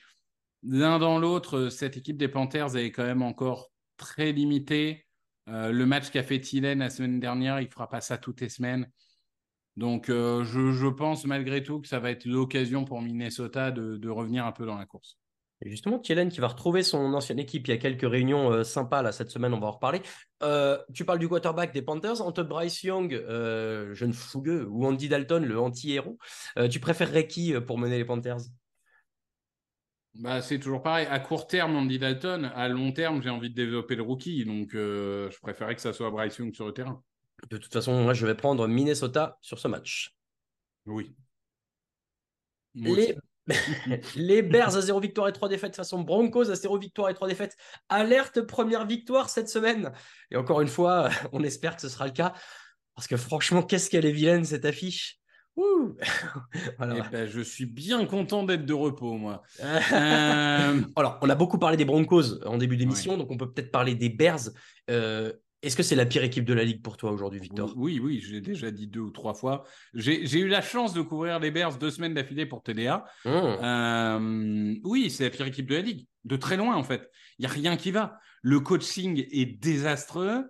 [0.63, 5.05] l'un dans l'autre, cette équipe des Panthers est quand même encore très limitée.
[5.49, 8.39] Euh, le match qu'a fait Thielen la semaine dernière, il ne fera pas ça toutes
[8.39, 8.89] les semaines.
[9.77, 14.45] Donc, euh, je, pense malgré tout que ça va être l'occasion pour Minnesota de, revenir
[14.45, 15.17] un peu dans la course.
[15.61, 17.67] Et justement, Thielen qui va retrouver son ancienne équipe.
[17.67, 20.01] Il y a quelques réunions euh, sympas là cette semaine, on va en reparler.
[20.93, 23.11] tu parles du quarterback des Panthers, entre Bryce Young,
[23.93, 26.17] jeune fougueux, ou Andy Dalton, le anti-héros.
[26.69, 28.39] tu préférerais qui pour mener les Panthers?
[30.15, 31.07] Bah, c'est toujours pareil.
[31.09, 32.45] À court terme, Andy Dalton.
[32.55, 34.45] À long terme, j'ai envie de développer le rookie.
[34.45, 37.03] Donc, euh, je préférais que ça soit Bryce Young sur le terrain.
[37.49, 40.15] De toute façon, moi, je vais prendre Minnesota sur ce match.
[40.85, 41.15] Oui.
[42.73, 43.15] Les...
[44.15, 47.27] les Bears à 0 victoire et 3 défaites façon Broncos à 0 victoire et 3
[47.27, 47.55] défaites.
[47.89, 49.91] Alerte première victoire cette semaine.
[50.31, 52.33] Et encore une fois, on espère que ce sera le cas.
[52.95, 55.19] Parce que franchement, qu'est-ce qu'elle est vilaine cette affiche.
[56.81, 59.41] Eh ben, je suis bien content d'être de repos, moi.
[59.61, 63.71] Euh, Alors, on a beaucoup parlé des Broncos en début d'émission, donc on peut peut-être
[63.71, 64.49] parler des Bears.
[64.89, 65.31] Euh,
[65.65, 67.73] est-ce que c'est la pire équipe de la ligue pour toi aujourd'hui, Victor?
[67.75, 69.63] Oui, oui, j'ai déjà dit deux ou trois fois.
[69.95, 73.03] J'ai eu la chance de couvrir les Bears deux semaines d'affilée pour TDA.
[73.25, 73.29] Mmh.
[73.29, 77.09] Euh, oui, c'est la pire équipe de la ligue, de très loin en fait.
[77.39, 78.19] Il n'y a rien qui va.
[78.43, 80.45] Le coaching est désastreux.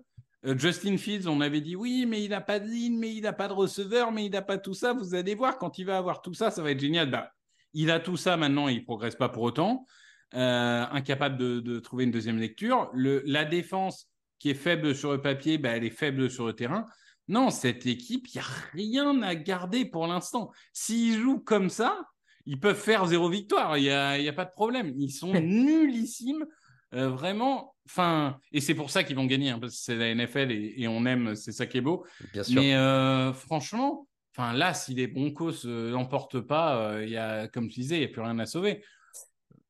[0.45, 3.21] Euh, Justin Fields, on avait dit oui, mais il n'a pas de ligne, mais il
[3.21, 4.91] n'a pas de receveur, mais il n'a pas tout ça.
[4.91, 7.09] Vous allez voir, quand il va avoir tout ça, ça va être génial.
[7.09, 7.31] Bah,
[7.73, 9.85] il a tout ça maintenant, il ne progresse pas pour autant.
[10.33, 12.91] Euh, incapable de, trouver une deuxième lecture.
[12.93, 16.85] la défense qui est faible sur le papier, bah, elle est faible sur le terrain.
[17.27, 20.51] Non, cette équipe, il n'y a rien à garder pour l'instant.
[20.73, 21.99] S'ils jouent comme ça,
[22.45, 23.77] ils peuvent faire zéro victoire.
[23.77, 24.93] Il n'y a, a, pas de problème.
[24.97, 26.45] Ils sont nullissimes.
[26.93, 30.13] Euh, vraiment, enfin, et c'est pour ça qu'ils vont gagner, hein, parce que c'est la
[30.13, 32.05] NFL et, on aime, c'est ça qui est beau.
[32.31, 32.61] Bien sûr.
[32.61, 37.67] Mais euh, franchement, enfin là, si les Broncos euh, l'emportent pas, il y a, comme
[37.67, 38.83] tu disais, il n'y a plus rien à sauver.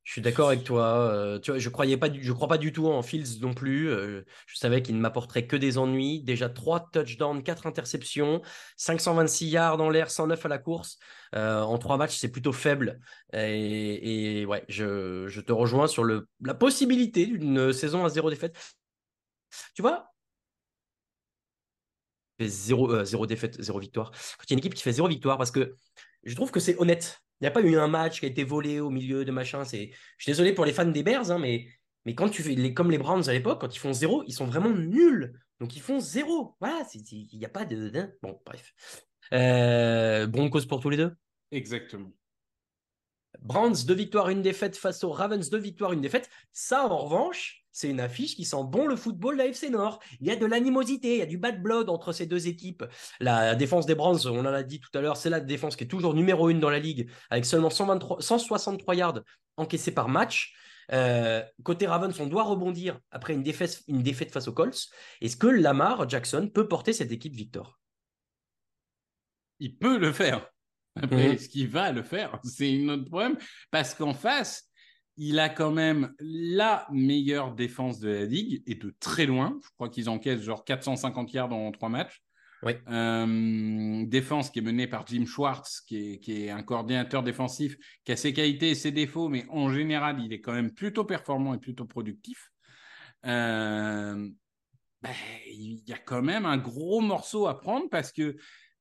[0.06, 0.84] Je suis d'accord avec toi.
[0.84, 3.88] Euh, tu vois, je croyais crois pas du tout en Fields non plus.
[3.90, 6.22] Euh, je savais qu'il ne m'apporterait que des ennuis.
[6.22, 8.40] Déjà trois touchdowns, quatre interceptions,
[8.76, 10.98] 526 yards dans l'air, 109 à la course.
[11.34, 13.00] Euh, en trois matchs, c'est plutôt faible.
[13.32, 18.56] Et, ouais, je, te rejoins sur la possibilité d'une saison à zéro défaite.
[19.74, 20.12] Tu vois,
[22.40, 24.12] zéro, zéro défaite, zéro victoire.
[24.12, 25.74] Quand il y a une équipe qui fait zéro victoire, parce que
[26.22, 27.25] je trouve que c'est honnête.
[27.40, 29.64] Il n'y a pas eu un match qui a été volé au milieu de machin.
[29.64, 29.90] C'est...
[30.18, 31.68] Je suis désolé pour les fans des Bears, hein, mais,
[32.04, 34.32] mais quand tu fais les, comme les Browns à l'époque, quand ils font zéro, ils
[34.32, 35.38] sont vraiment nuls.
[35.60, 36.56] Donc ils font zéro.
[36.60, 37.90] Voilà, il n'y a pas de.
[38.22, 38.74] Bon, bref.
[39.32, 41.14] Euh, Broncos pour tous les deux?
[41.50, 42.12] Exactement.
[43.40, 46.30] Browns, deux victoires, une défaite face aux Ravens, deux victoires, une défaite.
[46.52, 50.00] Ça, en revanche, c'est une affiche qui sent bon le football de la FC Nord.
[50.20, 52.82] Il y a de l'animosité, il y a du bad blood entre ces deux équipes.
[53.20, 55.84] La défense des Browns, on en a dit tout à l'heure, c'est la défense qui
[55.84, 59.20] est toujours numéro une dans la ligue, avec seulement 123, 163 yards
[59.58, 60.54] encaissés par match.
[60.92, 64.88] Euh, côté Ravens, on doit rebondir après une défaite, une défaite face aux Colts.
[65.20, 67.78] Est-ce que Lamar Jackson peut porter cette équipe Victor?
[69.60, 70.48] Il peut le faire.
[70.96, 71.32] Mais mhm.
[71.34, 72.40] est-ce qu'il va le faire?
[72.42, 73.36] C'est une autre problème.
[73.70, 74.65] Parce qu'en face,
[75.16, 79.58] il a quand même la meilleure défense de la ligue et de très loin.
[79.62, 82.22] Je crois qu'ils encaissent genre 450 yards dans trois matchs.
[82.62, 82.72] Oui.
[82.88, 88.16] Euh, défense qui est menée par Jim Schwartz, qui est, un coordinateur défensif, qui a
[88.16, 91.58] ses qualités et ses défauts, mais en général, il est quand même plutôt performant et
[91.58, 92.50] plutôt productif.
[93.26, 94.28] Euh,
[95.02, 95.12] ben,
[95.46, 98.36] il y a quand même un gros morceau à prendre parce que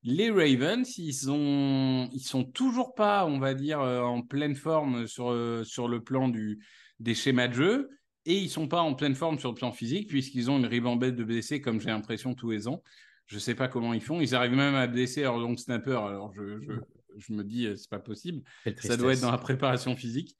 [0.07, 5.87] Les Ravens, ils ils sont toujours pas, on va dire, en pleine forme sur, sur
[5.87, 6.63] le plan du,
[6.99, 7.89] des schémas de jeu.
[8.27, 11.15] Et ils sont pas en pleine forme sur le plan physique, puisqu'ils ont une ribambelle
[11.15, 12.83] de blessés, comme j'ai l'impression tous les ans.
[13.25, 14.21] Je sais pas comment ils font.
[14.21, 15.97] Ils arrivent même à blesser leur long snapper.
[15.97, 16.73] Alors je, je,
[17.17, 18.43] je me dis, c'est pas possible.
[18.77, 20.35] Ça doit être dans la préparation physique.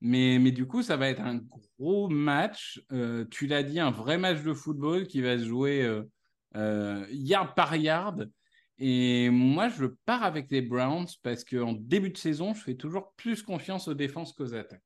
[0.00, 1.40] Mais, mais du coup, ça va être un
[1.78, 2.82] gros match.
[2.92, 6.02] Euh, tu l'as dit, un vrai match de football qui va se jouer euh,
[6.56, 8.30] euh, yard par yard.
[8.78, 13.12] Et moi, je pars avec les Browns parce qu'en début de saison, je fais toujours
[13.16, 14.82] plus confiance aux défenses qu'aux attaques.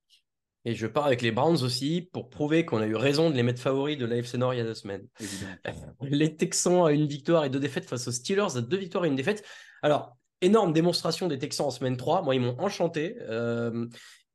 [0.64, 3.42] Et je pars avec les Browns aussi pour prouver qu'on a eu raison de les
[3.42, 5.06] mettre favoris de l'AFC Nord il y a deux semaines.
[6.02, 9.08] Les Texans à une victoire et deux défaites face aux Steelers à deux victoires et
[9.08, 9.44] une défaite.
[9.82, 12.22] Alors, énorme démonstration des Texans en semaine 3.
[12.22, 13.16] Moi, ils m'ont enchanté.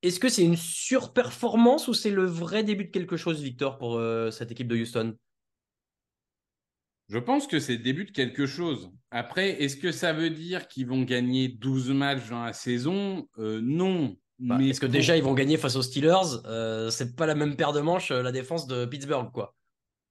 [0.03, 3.95] Est-ce que c'est une surperformance ou c'est le vrai début de quelque chose, Victor, pour
[3.95, 5.15] euh, cette équipe de Houston?
[7.13, 8.89] Je pense que c'est le début de quelque chose.
[9.11, 13.29] Après, est-ce que ça veut dire qu'ils vont gagner 12 matchs dans la saison?
[13.37, 14.17] Euh, Non.
[14.39, 16.41] Bah, est-ce que déjà ils vont gagner face aux Steelers?
[16.45, 19.55] Euh, C'est pas la même paire de manches, la défense de Pittsburgh, quoi.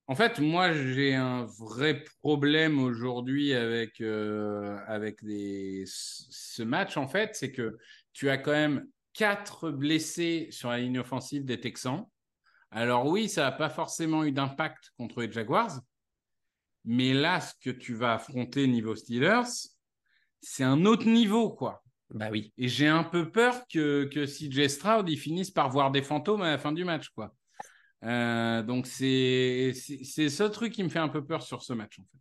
[0.07, 7.51] En fait, moi, j'ai un vrai problème aujourd'hui avec, avec ce match, en fait, c'est
[7.51, 7.79] que
[8.13, 12.05] tu as quand même quatre blessés sur la ligne offensive des Texans.
[12.71, 15.81] Alors oui, ça n'a pas forcément eu d'impact contre les Jaguars,
[16.85, 19.69] mais là, ce que tu vas affronter niveau Steelers,
[20.41, 21.83] c'est un autre niveau, quoi.
[22.11, 22.53] Bah oui.
[22.59, 26.43] Et j'ai un peu peur que, que CJ Stroud, il finisse par voir des fantômes
[26.43, 27.35] à la fin du match, quoi.
[28.05, 32.03] Euh, donc c'est ce truc qui me fait un peu peur sur ce match, en
[32.03, 32.19] fait.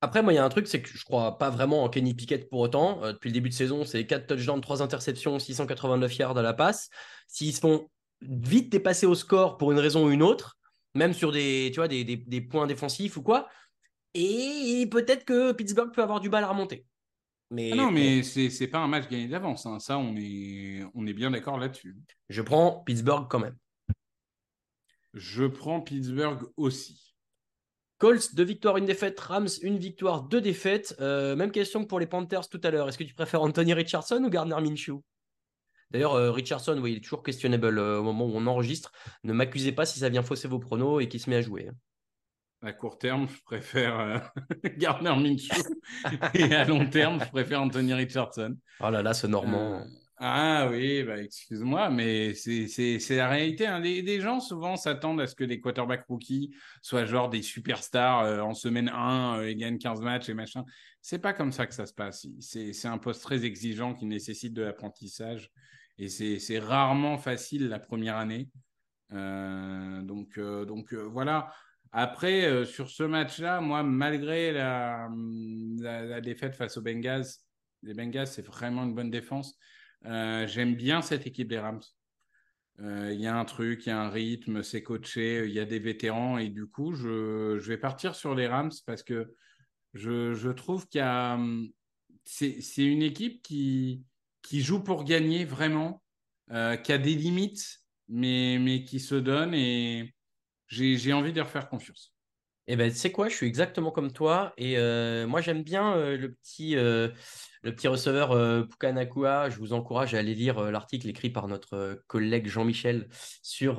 [0.00, 2.14] Après, moi, il y a un truc, c'est que je crois pas vraiment en Kenny
[2.14, 3.02] Pickett pour autant.
[3.02, 6.54] Euh, depuis le début de saison, c'est 4 touchdowns, 3 interceptions, 689 yards à la
[6.54, 6.88] passe.
[7.26, 7.90] S'ils se font
[8.20, 10.56] vite dépasser au score pour une raison ou une autre,
[10.94, 13.48] même sur des, tu vois, des, des, points défensifs ou quoi,
[14.14, 16.86] et peut-être que Pittsburgh peut avoir du mal à remonter.
[17.50, 19.64] Mais ah non, mais c'est, c'est pas un match gagné d'avance.
[19.64, 19.78] Hein.
[19.78, 21.96] Ça, on est, on est bien d'accord là-dessus.
[22.28, 23.56] Je prends Pittsburgh quand même.
[25.14, 27.14] Je prends Pittsburgh aussi.
[27.96, 29.18] Colts, deux victoires, une défaite.
[29.18, 30.94] Rams, une victoire, deux défaites.
[31.00, 32.88] Euh, même question que pour les Panthers tout à l'heure.
[32.88, 35.02] Est-ce que tu préfères Anthony Richardson ou Gardner Minshew?
[35.90, 38.92] D'ailleurs, euh, Richardson, oui, il est toujours questionable euh, au moment où on enregistre.
[39.24, 41.70] Ne m'accusez pas si ça vient fausser vos pronos et qu'il se met à jouer.
[42.60, 44.32] À court terme, je préfère
[44.78, 45.62] Gardner Minshew.
[46.34, 48.56] et à long terme, je préfère Anthony Richardson.
[48.80, 49.84] Oh là là, ce Normand.
[50.20, 53.68] Ah oui, bah excuse-moi, mais c'est la réalité.
[53.68, 53.80] Hein.
[53.80, 58.40] Des, gens souvent s'attendent à ce que les quarterbacks rookies soient genre des superstars euh,
[58.40, 60.64] en semaine 1 euh, et gagnent 15 matchs et machin.
[61.00, 62.26] C'est pas comme ça que ça se passe.
[62.40, 65.52] C'est un poste très exigeant qui nécessite de l'apprentissage
[65.98, 68.48] et c'est rarement facile la première année.
[69.12, 71.52] Euh, donc donc voilà.
[71.92, 75.08] Après, sur ce match-là, moi, malgré la,
[75.80, 77.26] la, la, défaite face aux Bengals,
[77.82, 79.58] les Bengals, c'est vraiment une bonne défense.
[80.06, 81.82] Euh, j'aime bien cette équipe des Rams.
[82.80, 85.58] Euh, il y a un truc, il y a un rythme, c'est coaché, il y
[85.58, 89.34] a des vétérans et du coup, je, je vais partir sur les Rams parce que
[89.94, 91.34] je, je trouve qu'il y a.
[91.34, 91.68] Hum,
[92.24, 94.04] c'est une équipe qui,
[94.42, 96.02] qui joue pour gagner vraiment,
[96.50, 100.14] euh, qui a des limites, mais, mais qui se donne et
[100.68, 102.14] j'ai envie de leur faire confiance.
[102.66, 104.52] Eh ben, tu sais quoi, je suis exactement comme toi.
[104.58, 104.76] Et
[105.26, 106.76] moi, j'aime bien le petit
[107.62, 111.48] le petit receveur euh, Pukanakua, je vous encourage à aller lire euh, l'article écrit par
[111.48, 113.08] notre euh, collègue Jean-Michel
[113.42, 113.76] sur,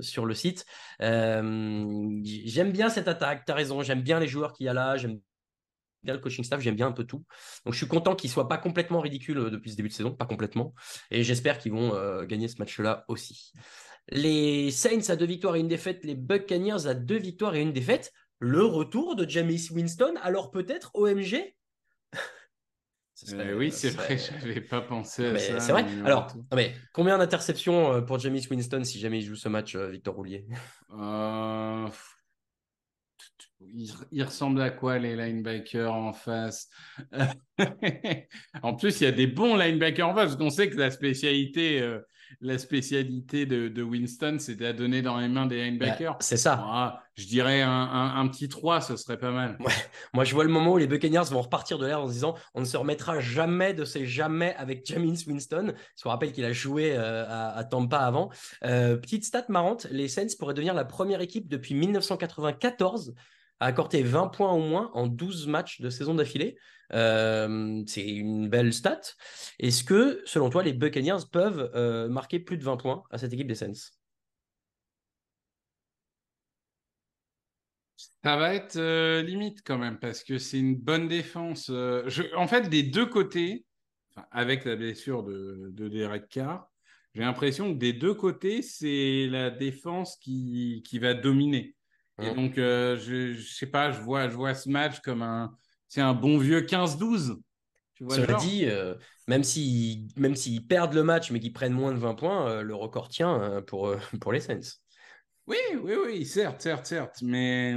[0.00, 0.64] sur le site.
[1.00, 4.96] j'aime bien cette attaque, tu as raison, j'aime bien les joueurs qu'il y a là,
[4.96, 5.20] j'aime
[6.02, 7.24] bien le coaching staff, j'aime bien un peu tout.
[7.64, 10.14] Donc je suis content qu'ils ne soient pas complètement ridicules depuis ce début de saison,
[10.14, 10.74] pas complètement.
[11.10, 13.52] Et j'espère qu'ils vont gagner ce match-là aussi.
[14.10, 17.72] Les Saints à deux victoires et une défaite, les Buccaneers à deux victoires et une
[17.72, 18.12] défaite.
[18.38, 21.54] Le retour de James Winston, alors peut-être OMG
[23.32, 25.60] euh, oui, c'est vrai, je n'avais pas pensé à ça.
[25.60, 25.84] C'est vrai.
[26.04, 29.88] Alors, mais combien d'interceptions euh, pour James Winston si jamais il joue ce match, euh,
[29.88, 30.46] Victor Roulier?
[33.60, 36.68] Il, ressemble à quoi les linebackers en face?
[38.62, 40.92] En plus, il y a des bons linebackers en face, parce qu'on sait que la
[40.92, 41.82] spécialité
[42.40, 46.16] la spécialité de, Winston, c'était à donner dans les mains des linebackers.
[46.20, 47.02] c'est ça.
[47.16, 49.58] je dirais un, petit 3, ce serait pas mal.
[50.14, 52.34] Moi, je vois le moment où les Buccaneers vont repartir de l'air en se disant
[52.54, 55.72] on ne se remettra jamais de ces jamais avec James Winston.
[55.96, 58.30] Je vous rappelle qu'il a joué euh, à, Tampa avant.
[58.64, 63.14] Euh, petite stat marrante les Saints pourraient devenir la première équipe depuis 1994
[63.60, 66.56] à accorder 20 points au moins en 12 matchs de saison d'affilée.
[66.92, 69.00] Euh, c'est une belle stat.
[69.58, 73.32] Est-ce que, selon toi, les Buccaneers peuvent euh, marquer plus de 20 points à cette
[73.32, 73.92] équipe des Saints?
[78.24, 81.70] Ça va être euh, limite quand même parce que c'est une bonne défense.
[81.70, 83.64] En fait, des deux côtés,
[84.30, 86.68] avec la blessure de, de Derek Carr,
[87.14, 91.76] j'ai l'impression que des deux côtés, c'est la défense qui va dominer.
[92.20, 92.34] Et Mm.
[92.34, 95.56] donc, euh, je, je sais pas, je vois, je vois ce match comme un,
[95.88, 97.38] c'est un bon vieux 15-12.
[97.94, 98.94] Tu vois le Cela dit, euh,
[99.26, 100.34] même s'ils même
[100.68, 103.60] perdent le match mais qu'ils prennent moins de 20 points, euh, le record tient euh,
[103.62, 104.60] pour, pour les Saints.
[105.46, 107.22] Oui, oui, oui, certes, certes, certes.
[107.22, 107.76] Mais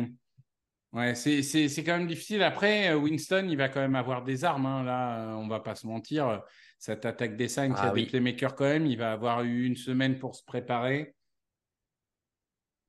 [0.93, 2.43] ouais, c'est, c'est, c'est quand même difficile.
[2.43, 4.65] Après, Winston, il va quand même avoir des armes.
[4.67, 4.83] hein.
[4.83, 6.43] Là, on va pas se mentir.
[6.79, 8.01] Cette attaque des Saints, il y Ah a oui.
[8.03, 8.87] des playmakers quand même.
[8.87, 11.15] Il va avoir eu une semaine pour se préparer.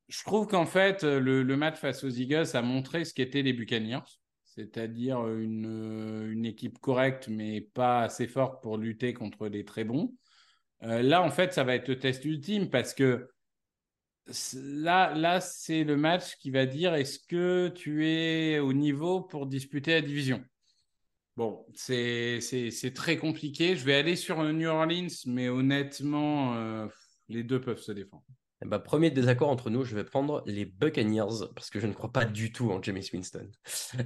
[0.07, 3.53] Je trouve qu'en fait, euh, le, match face aux Eagles a montré ce qu'étaient les
[3.53, 4.03] Buccaneers.
[4.43, 9.83] C'est-à-dire une, euh, une équipe correcte, mais pas assez forte pour lutter contre les très
[9.83, 10.13] bons.
[10.83, 13.27] Euh, là, en fait, ça va être le test ultime parce que
[14.53, 19.47] là, là c'est le match qui va dire est-ce que tu es au niveau pour
[19.47, 20.43] disputer la division?
[21.35, 23.75] Bon, c'est très compliqué.
[23.75, 26.87] Je vais aller sur New Orleans, mais honnêtement, euh,
[27.27, 28.23] les deux peuvent se défendre.
[28.63, 31.93] Eh ben, premier désaccord entre nous, je vais prendre les Buccaneers parce que je ne
[31.93, 33.49] crois pas du tout en James Winston.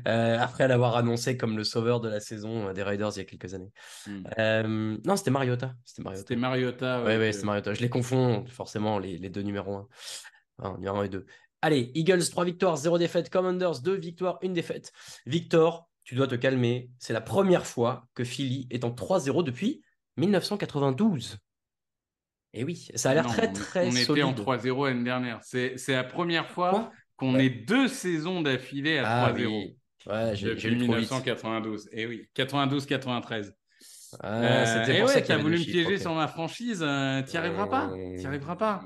[0.07, 3.21] Euh, après l'avoir annoncé comme le sauveur de la saison euh, des Raiders il y
[3.21, 3.71] a quelques années.
[4.05, 4.23] Hmm.
[4.37, 5.75] Euh, non, c'était Mariota.
[5.85, 6.21] C'était Mariota.
[6.21, 7.03] C'était Mariota.
[7.03, 7.73] Ouais, ouais, Mariota.
[7.73, 9.87] Je les confonds forcément, les, les deux numéros 1.
[10.59, 11.25] Enfin, numéro 1 et 2.
[11.61, 13.29] Allez, Eagles, 3 victoires, 0 défaite.
[13.29, 14.91] Commanders, 2 victoires, 1 défaite.
[15.25, 16.89] Victor, tu dois te calmer.
[16.99, 19.83] C'est la première fois que Philly est en 3-0 depuis
[20.17, 21.37] 1992.
[22.59, 24.09] Et oui, ça a l'air très on- très On solide.
[24.09, 25.39] était en 3-0 l'année dernière.
[25.43, 27.45] C'est la première fois qu'on Ouais.
[27.45, 29.47] ait deux saisons d'affilée à Ah 3-0.
[29.47, 29.77] oui.
[30.07, 31.09] Ouais, Depuis lu trop vite.
[31.11, 31.89] 1992.
[31.91, 33.53] Et oui, 92-93.
[34.21, 37.35] Ah, Euh, c'était et ouais, t'as avait voulu me piéger sur ma franchise, euh, t'y
[37.37, 37.89] arriveras pas.
[37.91, 38.81] Euh, T'y arriveras pas.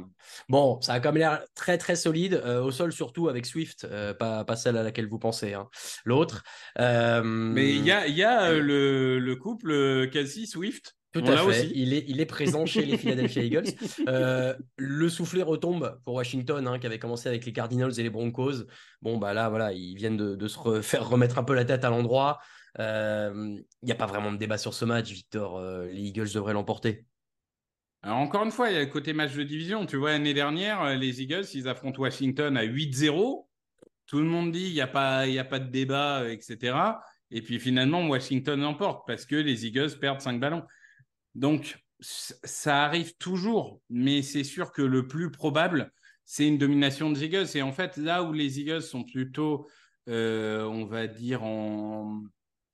[0.50, 3.86] Bon, ça a quand même l'air très très solide, euh, au sol surtout avec Swift,
[3.86, 5.68] euh, pas, pas celle à laquelle vous pensez, hein.
[6.06, 6.42] l'autre.
[6.80, 10.96] Euh, Mais il y a, y a euh, le, le couple euh, Kelsey Swift.
[11.14, 11.44] Tout On à fait.
[11.44, 11.72] aussi.
[11.76, 13.66] Il est, il est présent chez les Philadelphia Eagles.
[14.08, 18.10] Euh, le soufflet retombe pour Washington, hein, qui avait commencé avec les Cardinals et les
[18.10, 18.64] Broncos.
[19.02, 21.66] Bon, bah là, voilà, ils viennent de, de se re- faire remettre un peu la
[21.66, 22.40] tête à l'endroit.
[22.80, 25.58] Euh, Il n'y a pas vraiment de débat sur ce match, Victor.
[25.58, 27.06] Euh, les Eagles devraient l'emporter.
[28.04, 29.86] Alors, encore une fois, il y a le côté match de division.
[29.86, 33.48] Tu vois, l'année dernière, euh, les Eagles, ils affrontent Washington à 8-0.
[34.08, 36.32] Tout le monde dit il n'y a, pas- il y a pas de débat, euh,
[36.32, 36.76] etc.
[37.30, 40.64] Et puis finalement, Washington l'emporte parce que les Eagles perdent 5 ballons.
[41.36, 45.92] Donc, ça arrive toujours, mais c'est sûr que le plus probable,
[46.26, 47.48] c'est une domination des Eagles.
[47.56, 49.68] Et en fait, là où les Eagles sont plutôt,
[50.10, 52.22] euh, on va dire, en...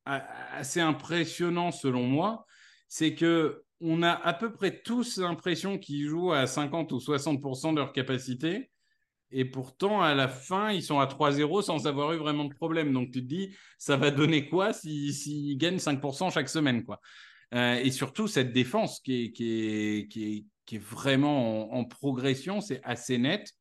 [0.05, 2.45] assez impressionnants selon moi,
[2.87, 7.73] c'est que on a à peu près tous l'impression qu'ils jouent à 50 ou 60%
[7.73, 8.71] de leur capacité.
[9.29, 12.93] Et pourtant, à la fin, ils sont à 3-0 sans avoir eu vraiment de problème.
[12.93, 17.01] Donc, tu te dis, ça va donner quoi s'ils si, gagnent 5% chaque semaine, quoi?
[17.53, 21.79] Euh, et surtout, cette défense qui est, qui est, qui est, qui est vraiment en,
[21.79, 23.51] en progression, c'est assez net.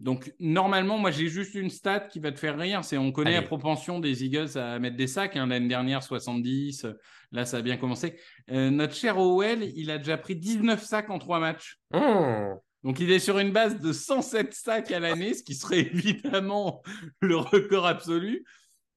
[0.00, 2.84] Donc, normalement, moi, j'ai juste une stat qui va te faire rire.
[2.84, 3.40] C'est on connaît Allez.
[3.42, 5.36] la propension des Eagles à mettre des sacs.
[5.36, 5.46] hein.
[5.46, 6.86] L'année dernière, 70.
[7.32, 8.18] Là, ça a bien commencé.
[8.50, 11.78] Euh, notre cher Howell, il a déjà pris 19 sacs en trois matchs.
[11.92, 12.54] Mmh.
[12.82, 16.82] Donc, il est sur une base de 107 sacs à l'année, ce qui serait évidemment
[17.20, 18.44] le record absolu.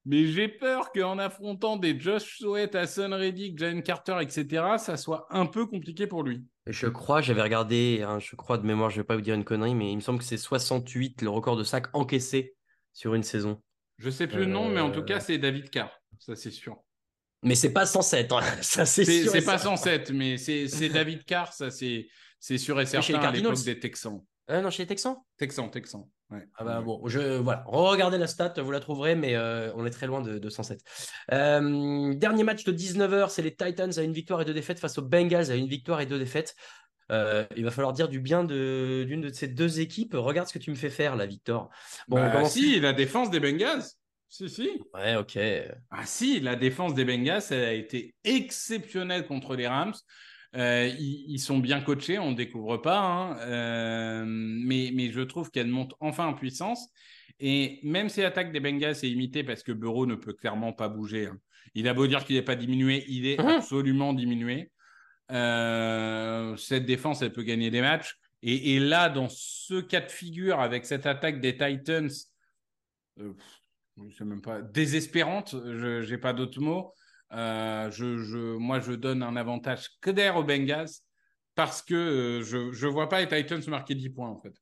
[0.10, 5.28] Mais j'ai peur qu'en affrontant des Josh Sweat, Hassan Reddick, Jalen Carter, etc., ça soit
[5.30, 6.46] un peu compliqué pour lui.
[6.66, 9.44] Je crois, j'avais regardé, hein, je crois de mémoire, je vais pas vous dire une
[9.44, 12.56] connerie, mais il me semble que c'est 68 le record de sacs encaissés
[12.94, 13.62] sur une saison.
[13.98, 15.92] Je sais plus le nom, mais en tout Euh, cas, c'est David Carr.
[16.20, 16.78] Ça, c'est sûr.
[17.44, 19.32] Mais c'est pas 107, hein, ça c'est sûr.
[19.32, 19.76] c'est pas certain.
[19.76, 21.52] 107, mais c'est David Carr.
[21.52, 22.08] Ça, c'est
[22.58, 24.22] sûr et chez les certain à l'époque des Texans.
[24.50, 25.18] Euh, non, chez les Texans?
[25.38, 26.06] Texans, Texans.
[26.30, 26.46] Ouais.
[26.56, 29.90] Ah bah bon, je, voilà, regardez la stat, vous la trouverez, mais euh, on est
[29.90, 30.82] très loin de, de 107.
[31.32, 34.98] Euh, dernier match de 19h, c'est les Titans à une victoire et deux défaites face
[34.98, 36.54] aux Bengals à une victoire et deux défaites.
[37.12, 40.14] Euh, il va falloir dire du bien d'une de, ces deux équipes.
[40.16, 41.70] Regarde ce que tu me fais faire là, Victor.
[42.10, 43.84] Bon, Bah, si, la défense des Bengals.
[44.28, 44.70] Si, si.
[44.94, 45.40] Ouais, ok.
[45.90, 49.94] Ah si, la défense des Bengals, elle a été exceptionnelle contre les Rams.
[50.58, 53.38] Euh, ils, ils sont bien coachés, on ne découvre pas, hein.
[53.42, 56.90] Euh, mais, mais je trouve qu'elle monte enfin en puissance.
[57.40, 60.90] Et même si l'attaque des Bengals est imitée parce que Bureau ne peut clairement pas
[60.90, 61.38] bouger, hein.
[61.76, 63.48] il a beau dire qu'il n'est pas diminué, il est Mhm.
[63.48, 64.72] absolument diminué.
[65.32, 68.16] Euh, cette défense, elle peut gagner des matchs.
[68.42, 72.10] Et, et là, dans ce cas de figure, avec cette attaque des Titans,
[73.18, 76.94] je sais même pas, désespérante, je n'ai pas d'autres mots.
[77.34, 80.90] Euh, je, je, moi, je donne un avantage clair aux Bengals
[81.56, 84.54] parce que euh, je ne vois pas les Titans marquer 10 points, en fait.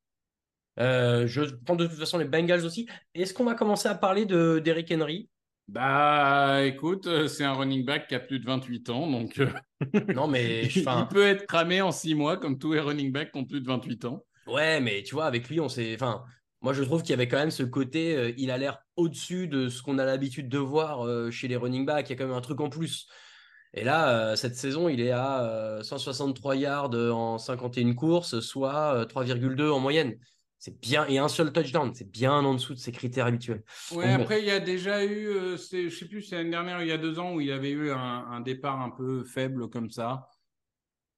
[0.80, 2.88] Euh, je prends de toute façon les Bengals aussi.
[3.13, 5.30] Est-ce qu'on va commencer à parler de d'Eric Henry?
[5.68, 9.49] Bah, écoute, c'est un running back qui a plus de 28 ans, donc euh,
[10.13, 13.39] Non, mais il peut être cramé en 6 mois, comme tous les running backs qui
[13.39, 14.24] ont plus de 28 ans.
[14.47, 15.95] ouais, mais tu vois, avec lui, on s'est.
[15.95, 16.24] Enfin,
[16.66, 18.16] moi, je trouve qu'il y avait quand même ce côté.
[18.18, 21.55] euh, il a l'air au-dessus de ce qu'on a l'habitude de voir euh, chez les
[21.55, 22.09] running backs.
[22.09, 23.07] Il y a quand même un truc en plus.
[23.76, 28.95] Et là, euh, cette saison, il est à euh, 163 yards en 51 courses, soit
[28.95, 30.16] euh, 3,2 en moyenne.
[30.57, 33.63] C'est bien, et un seul touchdown, c'est bien en dessous de ses critères habituels.
[33.91, 33.99] Bon.
[34.01, 36.97] après, il y a déjà eu, je sais plus, c'est l'année dernière, il y a
[36.97, 37.97] deux ans, où il avait eu un,
[38.32, 40.28] un départ un peu faible comme ça.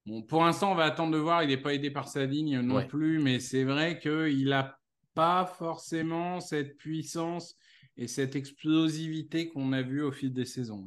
[0.06, 1.44] Bon, pour l'instant, on va attendre de voir.
[1.44, 2.88] Il n'est pas aidé par sa ligne non Ouais.
[2.88, 4.77] plus, mais c'est vrai qu'il n'a
[5.18, 7.56] pas forcément cette puissance
[7.98, 10.86] et cette explosivité qu'on a vu au fil des saisons.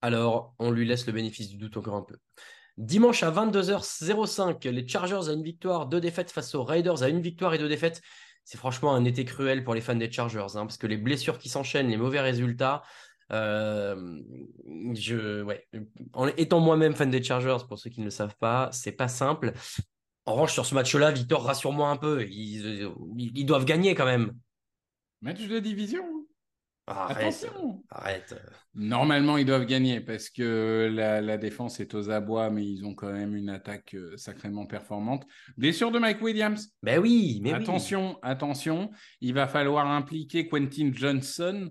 [0.00, 2.16] Alors, on lui laisse le bénéfice du doute encore un peu.
[2.76, 7.20] Dimanche à 22h05, les Chargers à une victoire, deux défaites face aux Raiders à une
[7.20, 8.02] victoire et deux défaites.
[8.42, 11.38] C'est franchement un été cruel pour les fans des Chargers, hein, parce que les blessures
[11.38, 12.82] qui s'enchaînent, les mauvais résultats.
[13.30, 14.20] euh,
[14.94, 15.64] je, ouais.
[16.14, 19.06] En étant moi-même fan des Chargers, pour ceux qui ne le savent pas, c'est pas
[19.06, 19.52] simple.
[20.24, 22.24] En revanche, sur ce match-là, Victor, rassure-moi un peu.
[22.30, 24.32] Ils, doivent gagner quand même.
[25.20, 26.04] Match de division.
[26.04, 26.18] hein.
[26.88, 27.84] Arrête, Attention.
[27.90, 28.34] arrête.
[28.74, 32.94] Normalement, ils doivent gagner parce que la, la défense est aux abois, mais ils ont
[32.94, 35.24] quand même une attaque euh, sacrément performante.
[35.56, 36.72] Blessure de Mike Williams.
[36.82, 37.62] Ben oui, mais oui.
[37.62, 41.70] attention, attention, il va falloir impliquer Quentin Johnson,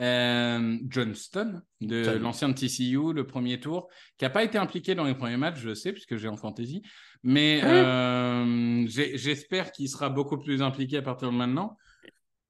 [0.00, 3.88] euh, Johnston, de l'ancien de TCU, le premier tour,
[4.18, 6.82] qui n'a pas été impliqué dans les premiers matchs, je sais, puisque j'ai en fantasy,
[7.22, 11.76] mais euh, j'ai- j'espère qu'il sera beaucoup plus impliqué à partir de maintenant.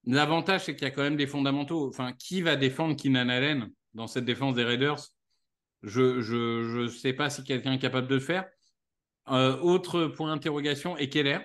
[0.05, 1.89] L'avantage, c'est qu'il y a quand même des fondamentaux.
[1.89, 5.01] Enfin, qui va défendre Keenan Allen dans cette défense des Raiders?
[5.83, 8.45] Je ne je, je sais pas si quelqu'un est capable de le faire.
[9.29, 11.41] Euh, autre point d'interrogation, et Keller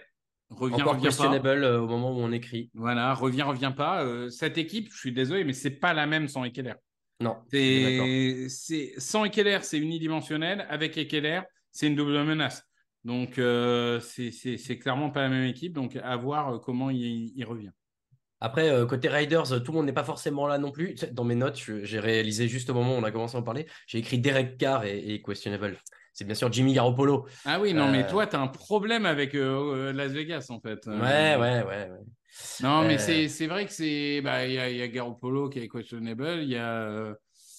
[0.52, 1.08] Revient, Encore revient pas.
[1.08, 2.70] questionable euh, au moment où on écrit.
[2.74, 4.04] Voilà, revient, revient pas.
[4.04, 6.74] Euh, cette équipe, je suis désolé, mais c'est pas la même sans Ekeler.
[7.22, 7.38] Non.
[7.49, 10.66] C'est, c'est, sans Ekeler, c'est unidimensionnel.
[10.70, 11.41] Avec Ekeler,
[11.72, 12.64] c'est une double menace.
[13.06, 15.74] Donc, euh, c'est, c'est, c'est clairement pas la même équipe.
[15.74, 17.72] Donc, à voir euh, comment il, il revient.
[18.41, 20.95] Après, euh, côté Riders, tout le monde n'est pas forcément là non plus.
[21.12, 23.43] Dans mes notes, je- j'ai réalisé juste au moment où on a commencé à en
[23.43, 25.78] parler, j'ai écrit Derek Carr et, et questionable.
[26.14, 27.26] C'est bien sûr Jimmy Garoppolo.
[27.45, 30.47] Ah oui, non, mais Euh, toi, tu as un problème avec euh, euh, Las Vegas,
[30.49, 30.86] en fait.
[30.88, 31.64] Ouais, ouais, ouais.
[31.64, 31.89] ouais.
[32.62, 34.22] Non, mais c'est, c'est vrai que c'est.
[34.22, 36.39] bah, Il y, y a Garoppolo qui est questionable.
[36.41, 37.14] Il y a.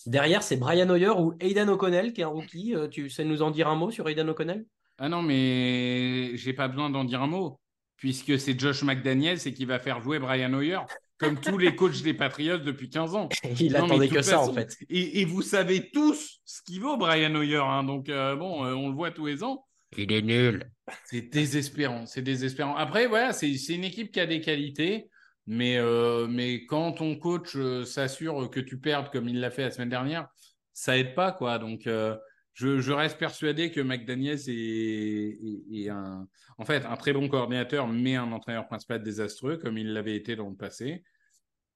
[0.06, 2.74] Derrière, c'est Brian Hoyer ou Aidan O'Connell, qui est un rookie.
[2.90, 4.64] Tu sais nous en dire un mot sur Aidan O'Connell?
[4.98, 7.60] Ah non, mais j'ai pas besoin d'en dire un mot,
[7.96, 10.78] puisque c'est Josh McDaniels et qui va faire jouer Brian Hoyer,
[11.22, 13.28] comme tous les coachs des Patriots depuis 15 ans.
[13.60, 14.76] Il Non, attendait que ça, en fait.
[14.90, 17.56] Et, et vous savez tous ce qu'il vaut, Brian Hoyer.
[17.56, 19.64] hein, donc, euh, bon, euh, on le voit tous les ans.
[19.96, 20.70] Il est nul.
[21.04, 22.06] C'est désespérant.
[22.06, 22.74] C'est désespérant.
[22.76, 25.08] Après, voilà, c'est une équipe qui a des qualités.
[25.46, 29.62] Mais, euh, mais quand ton coach euh, s'assure que tu perdes comme il l'a fait
[29.62, 30.28] la semaine dernière,
[30.72, 31.58] ça aide pas, quoi.
[31.58, 32.16] Donc, euh,
[32.54, 37.28] je, je reste persuadé que McDaniels est, est- est un, en fait, un très bon
[37.28, 41.02] coordinateur, mais un entraîneur principal désastreux, comme il l'avait été dans le passé.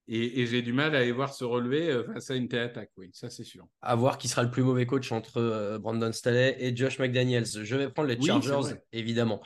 [0.08, 2.62] Et, et j'ai du mal à les voir se relever euh, face à une telle
[2.62, 3.66] attaque, oui, ça c'est sûr.
[3.82, 7.46] À voir qui sera le plus mauvais coach entre euh, Brandon Staley et Josh McDaniels.
[7.46, 9.42] Je vais prendre les Chargers, évidemment.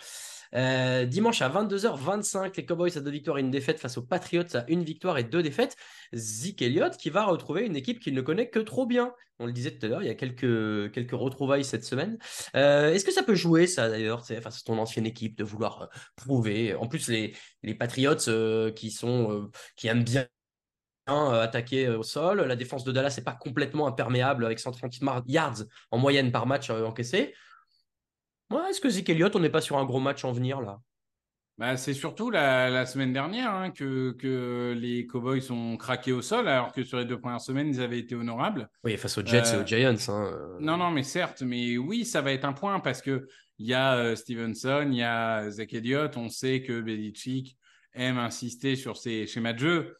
[0.55, 4.43] Euh, dimanche à 22h25, les Cowboys à deux victoires et une défaite face aux Patriots
[4.55, 5.77] à une victoire et deux défaites.
[6.13, 9.15] Zeke Elliott qui va retrouver une équipe qu'il ne connaît que trop bien.
[9.39, 12.19] On le disait tout à l'heure, il y a quelques, quelques retrouvailles cette semaine.
[12.57, 15.83] Euh, Est-ce que ça peut jouer, ça d'ailleurs, face à ton ancienne équipe, de vouloir
[15.83, 15.87] euh,
[16.17, 16.75] prouver?
[16.75, 20.27] En plus, les, les Patriots qui, sont, qui aiment bien
[21.13, 22.41] euh, attaquer euh, au sol.
[22.43, 26.47] La défense de Dallas n'est pas complètement imperméable avec 130 mar- yards en moyenne par
[26.47, 27.35] match euh, encaissé.
[28.51, 30.81] Ouais, Est-ce que Zeke Elliott, on n'est pas sur un gros match en venir là?
[31.59, 36.23] Bah, c'est surtout la, la semaine dernière hein, que, que les Cowboys ont craqué au
[36.23, 38.69] sol, alors que sur les deux premières semaines, ils avaient été honorables.
[38.83, 39.95] Oui, face aux Jets Euh, et aux Giants.
[40.09, 40.57] hein, euh.
[40.59, 43.75] Non, non, mais certes, mais oui, ça va être un point parce que il y
[43.75, 47.59] a euh, Stevenson, il y a Zach Elliott, on sait que Belichick
[47.93, 49.97] aime insister sur ses schémas de jeu.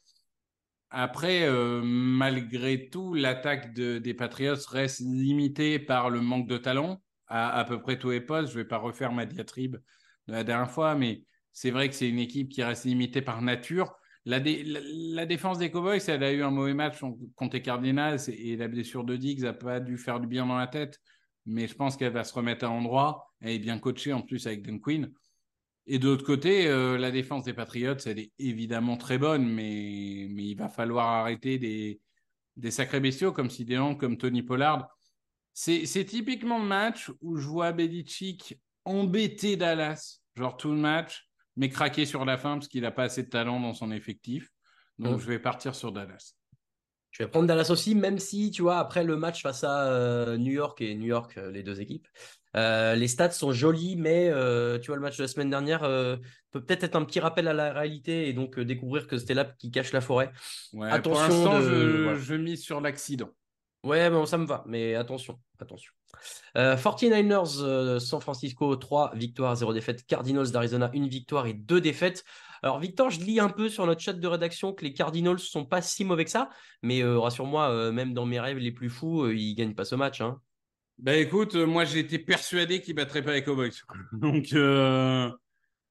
[0.91, 7.03] Après, euh, malgré tout, l'attaque de- des Patriots reste limitée par le manque de talent
[7.32, 8.53] à peu près tous les postes.
[8.53, 9.76] Je ne vais pas refaire ma diatribe
[10.26, 13.41] de la dernière fois, mais c'est vrai que c'est une équipe qui reste limitée par
[13.41, 13.95] nature.
[14.24, 16.99] La, dé- la, la défense des Cowboys, elle a eu un mauvais match
[17.36, 20.59] contre les Cardinals et la blessure de Diggs n'a pas dû faire du bien dans
[20.59, 21.01] la tête,
[21.47, 23.32] mais je pense qu'elle va se remettre à l'endroit.
[23.41, 24.80] Elle est bien coachée en plus avec Dan.
[25.93, 30.28] Et de l'autre côté, euh, la défense des Patriots, elle est évidemment très bonne, mais,
[30.30, 32.01] mais il va falloir arrêter des,
[32.57, 34.86] des sacrés bestiaux comme Sidéon, comme Tony Pollard.
[35.53, 41.28] C'est c'est typiquement le match où je vois Belichick embêter Dallas, genre tout le match,
[41.57, 44.49] mais craquer sur la fin parce qu'il n'a pas assez de talent dans son effectif.
[45.01, 45.18] Donc, Mm.
[45.18, 46.34] je vais partir sur Dallas.
[47.11, 50.37] Je vais prendre Dallas aussi, même si, tu vois, après le match face à euh,
[50.37, 52.07] New York et New York, euh, les deux équipes,
[52.57, 54.27] euh, les stats sont jolis, mais
[54.81, 57.53] tu vois, le match de la semaine dernière peut peut-être être un petit rappel à
[57.53, 60.31] la réalité et donc découvrir que c'était là qui cache la forêt.
[60.73, 62.19] Ouais, Attention pour l'instant, de- je, voilà.
[62.19, 63.31] je mise sur l'accident.
[63.83, 65.93] Ouais, bon, ça me va, mais attention, attention.
[66.57, 70.05] Euh, 49ers, euh, San Francisco, 3 victoires, 0 défaite.
[70.07, 72.25] Cardinals d'Arizona, 1 victoire et 2 défaites.
[72.63, 75.65] Alors, Victor, je lis un peu sur notre chat de rédaction que les Cardinals sont
[75.65, 76.51] pas si mauvais que ça,
[76.83, 79.85] mais euh, rassure-moi, euh, même dans mes rêves les plus fous, euh, ils gagnent pas
[79.85, 80.21] ce match.
[80.21, 80.41] Hein.
[80.99, 83.71] Bah écoute, euh, moi j'étais persuadé qu'il battrait pas les Cowboys.
[84.13, 84.53] Donc,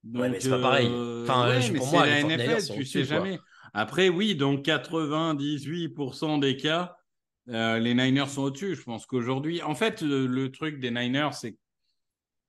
[0.04, 0.88] donc, mais c'est pas pareil.
[0.88, 3.08] Enfin, ouais, pour moi, la les 49ers NFL, tu sais quoi.
[3.18, 3.40] jamais.
[3.74, 6.96] Après, oui, dans 98% des cas,
[7.50, 8.76] euh, les Niners sont au-dessus.
[8.76, 11.58] Je pense qu'aujourd'hui, en fait, le, le truc des Niners, c'est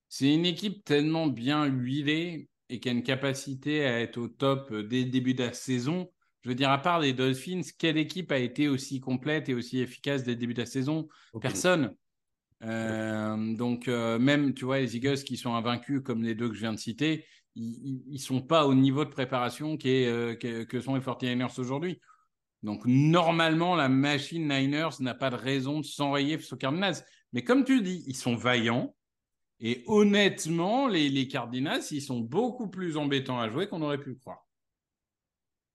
[0.07, 4.71] c'est une équipe tellement bien huilée et qui a une capacité à être au top
[4.71, 6.09] euh, dès le début de la saison.
[6.41, 9.79] Je veux dire, à part les Dolphins, quelle équipe a été aussi complète et aussi
[9.79, 11.07] efficace dès le début de la saison?
[11.39, 11.93] Personne.
[12.63, 16.55] Euh, donc, euh, même, tu vois, les Eagles qui sont invaincus, comme les deux que
[16.55, 20.63] je viens de citer, ils ne sont pas au niveau de préparation est, euh, que,
[20.63, 21.99] que sont les 49ers aujourd'hui.
[22.63, 27.03] Donc, normalement, la machine Niners n'a pas de raison de s'enrayer aux Cardinals.
[27.33, 28.95] Mais comme tu dis, ils sont vaillants.
[29.61, 34.09] Et honnêtement, les, les Cardinals, ils sont beaucoup plus embêtants à jouer qu'on aurait pu
[34.09, 34.45] le croire.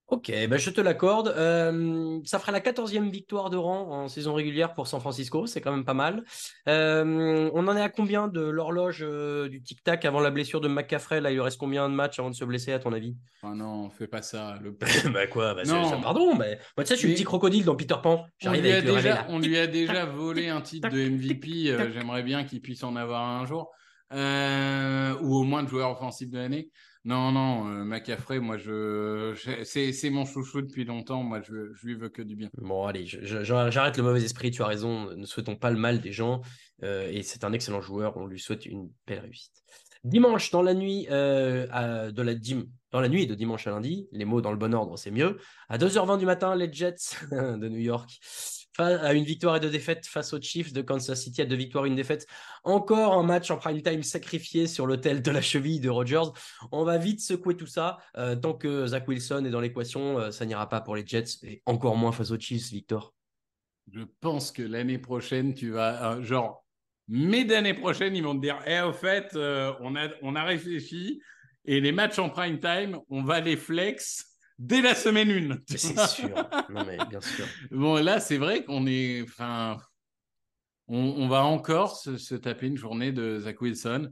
[0.08, 1.34] Ok, ben je te l'accorde.
[1.36, 5.60] Euh, ça fera la 14e victoire de rang en saison régulière pour San Francisco, c'est
[5.60, 6.22] quand même pas mal.
[6.68, 10.68] Euh, on en est à combien de l'horloge euh, du tic-tac avant la blessure de
[10.68, 11.20] McCaffrey?
[11.20, 13.16] Là, il lui reste combien de matchs avant de se blesser, à ton avis?
[13.42, 14.60] Ah non, fais pas ça.
[14.62, 14.76] Le...
[15.12, 16.00] Bah quoi bah Non.
[16.00, 18.26] Pardon, mais moi, tu sais, je suis Mais- petit crocodile dans Peter Pan.
[18.44, 21.76] On lui, a avec déjà, on lui a déjà volé un titre de MVP.
[21.92, 23.72] J'aimerais bien qu'il puisse en avoir un jour.
[24.12, 26.70] Ou au moins de joueur offensif de l'année.
[27.06, 29.32] Non, non, euh, moi, je,
[29.64, 31.22] c'est mon chouchou depuis longtemps.
[31.22, 32.48] Moi, je, je lui veux que du bien.
[32.60, 35.14] Bon, allez, j'arrête le mauvais esprit, tu as raison.
[35.16, 36.40] Ne souhaitons pas le mal des gens.
[36.82, 39.52] euh, et c'est un excellent joueur, on lui souhaite une belle réussite.
[40.02, 42.24] Dimanche, dans la nuit, euh, dans
[43.00, 45.38] la nuit de dimanche à lundi, les mots dans le bon ordre, c'est mieux.
[45.68, 46.96] À 2h20 du matin, les Jets
[47.30, 48.18] de New York,
[48.78, 51.86] à une victoire et deux défaites face aux Chiefs de Kansas City, à deux victoires
[51.86, 52.26] et une défaite.
[52.64, 56.30] Encore un match en prime time sacrifié sur l'autel de la cheville de Rodgers.
[56.72, 57.98] On va vite secouer tout ça.
[58.16, 61.38] Euh, tant que Zach Wilson est dans l'équation, euh, ça n'ira pas pour les Jets
[61.42, 63.14] et encore moins face aux Chiefs, Victor.
[63.92, 66.64] Je pense que l'année prochaine, tu vas, euh, genre,
[67.08, 71.20] mai d'année prochaine, ils vont te dire, eh, au fait, on, a, on a réfléchi
[71.64, 75.48] et les matchs en prime time, on va les flex dès la semaine 1.
[75.70, 76.34] Mais C'est sûr.
[76.70, 77.46] Non, mais bien sûr.
[77.70, 79.22] Bon, là, c'est vrai qu'on est.
[79.22, 79.76] Enfin,
[80.88, 84.10] on, on va encore se, se taper une journée de Zach Wilson.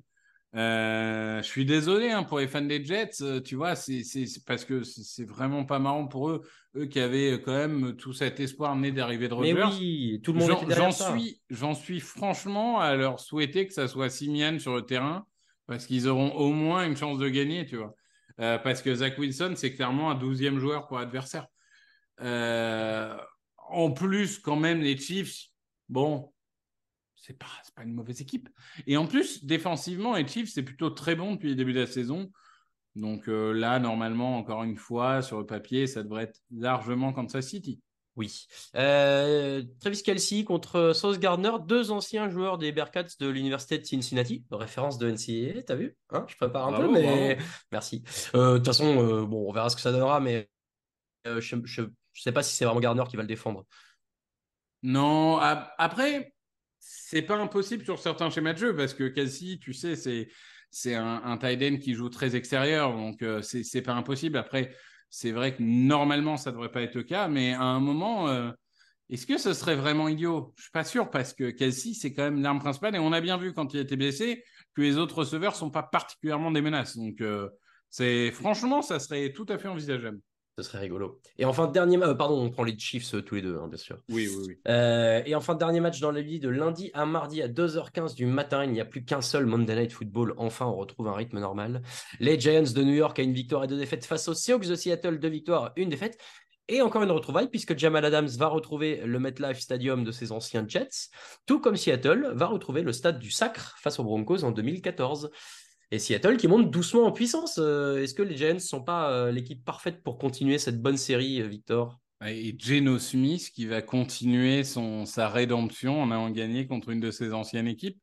[0.56, 4.02] Euh, je suis désolé hein, pour les fans des Jets, euh, tu vois, c'est
[4.46, 6.42] parce que c'est vraiment pas marrant pour eux,
[6.76, 9.76] eux qui avaient quand même tout cet espoir né d'arrivée de Mais Rodgers.
[9.80, 14.10] oui, tout le monde J'en- suis, j'en suis franchement à leur souhaiter que ça soit
[14.10, 15.26] Simian sur le terrain
[15.66, 17.92] parce qu'ils auront au moins une chance de gagner, tu vois.
[18.40, 21.46] Euh, parce que Zach Wilson, c'est clairement un 12e joueur pour adversaire.
[22.20, 23.16] Euh,
[23.68, 25.48] en plus, quand même, les Chiefs,
[25.88, 26.32] bon,
[27.14, 28.48] c'est pas, pas une mauvaise équipe.
[28.86, 31.86] Et en plus, défensivement, les Chiefs, c'est plutôt très bon depuis le début de la
[31.86, 32.30] saison.
[32.96, 37.46] Donc euh, là, normalement, encore une fois, sur le papier, ça devrait être largement Kansas
[37.46, 37.80] City.
[38.16, 38.46] Oui.
[38.76, 44.44] Euh, Travis Kelsey contre Sauce Gardner, deux anciens joueurs des Bearcats de l'université de Cincinnati,
[44.52, 45.96] référence de NCAA, t'as vu?
[46.10, 47.42] Hein Je prépare un Bravo, peu, mais bravo.
[47.72, 48.04] merci.
[48.36, 50.48] Euh, De toute façon, euh, bon, on verra ce que ça donnera, mais
[51.24, 51.82] je, je
[52.14, 53.64] sais pas si c'est vraiment Gardner qui va le défendre.
[54.82, 56.34] Non, ap- après,
[56.78, 60.28] c'est pas impossible sur certains schémas de jeu parce que Kelsey, tu sais, c'est
[60.70, 64.36] c'est un, un tight end qui joue très extérieur, donc euh, c'est pas impossible.
[64.36, 64.74] Après,
[65.16, 68.50] c'est vrai que normalement, ça devrait pas être le cas, mais à un moment, euh,
[69.08, 70.52] est-ce que ce serait vraiment idiot?
[70.56, 73.20] Je suis pas sûr parce que Kelsey, c'est quand même l'arme principale et on a
[73.20, 74.42] bien vu quand il était blessé
[74.74, 76.96] que les autres receveurs sont pas particulièrement des menaces.
[76.96, 77.48] Donc, euh,
[77.90, 80.18] c'est franchement, ça serait tout à fait envisageable.
[80.56, 81.20] Ce serait rigolo.
[81.38, 83.76] Et enfin, dernier match, pardon, on prend les Chiefs euh, tous les deux, hein, bien
[83.76, 83.98] sûr.
[84.08, 84.58] Oui, oui, oui.
[84.68, 88.26] Euh, et enfin, dernier match dans la vie de lundi à mardi à 2h15 du
[88.26, 88.62] matin.
[88.62, 90.34] Il n'y a plus qu'un seul Monday Night Football.
[90.36, 91.82] Enfin, on retrouve un rythme normal.
[92.20, 94.76] Les Giants de New York à une victoire et deux défaites face aux Seahawks de
[94.76, 96.18] Seattle, deux victoires, une défaite.
[96.68, 100.64] Et encore une retrouvaille, puisque Jamal Adams va retrouver le MetLife Stadium de ses anciens
[100.66, 101.10] Jets,
[101.46, 105.30] tout comme Seattle va retrouver le stade du Sacre face aux Broncos en 2014.
[105.94, 107.60] Et Seattle qui monte doucement en puissance.
[107.62, 110.96] Euh, Est-ce que les Giants ne sont pas euh, l'équipe parfaite pour continuer cette bonne
[110.96, 112.00] série, euh, Victor?
[112.26, 117.12] Et Geno Smith qui va continuer son, sa rédemption en ayant gagné contre une de
[117.12, 118.00] ses anciennes équipes.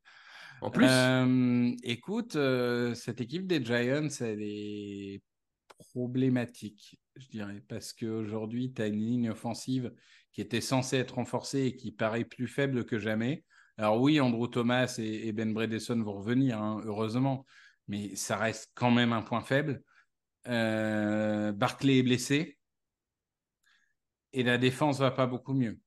[0.62, 5.22] En plus Euh, écoute, euh, cette équipe des Giants, elle est
[5.78, 9.92] problématique, je dirais, parce qu'aujourd'hui, tu as une ligne offensive
[10.32, 13.44] qui était censée être renforcée et qui paraît plus faible que jamais.
[13.76, 17.46] Alors oui, Andrew Thomas et, et Ben Bredesen vont revenir, hein, heureusement,
[17.92, 19.84] mais ça reste quand même un point faible.
[20.48, 22.58] Euh, Barclay est blessé
[24.32, 25.78] et la défense va pas beaucoup mieux.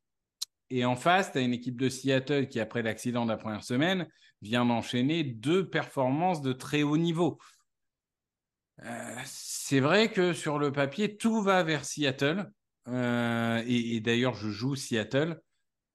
[0.68, 3.64] Et en face, tu as une équipe de Seattle qui, après l'accident de la première
[3.64, 4.06] semaine,
[4.42, 7.38] vient d'enchaîner deux performances de très haut niveau.
[8.84, 12.52] Euh, c'est vrai que sur le papier, tout va vers Seattle.
[12.86, 15.40] Euh, et, d'ailleurs, je joue Seattle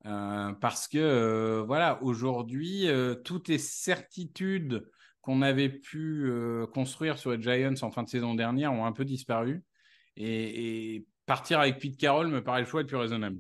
[0.02, 2.88] parce que, voilà, aujourd'hui,
[3.24, 4.90] toutes les certitudes
[5.30, 8.92] qu'on avait pu euh, construire sur les Giants en fin de saison dernière ont un
[8.92, 9.64] peu disparu.
[10.16, 13.38] Et, et partir avec Pete Carroll me paraît le choix le plus raisonnable.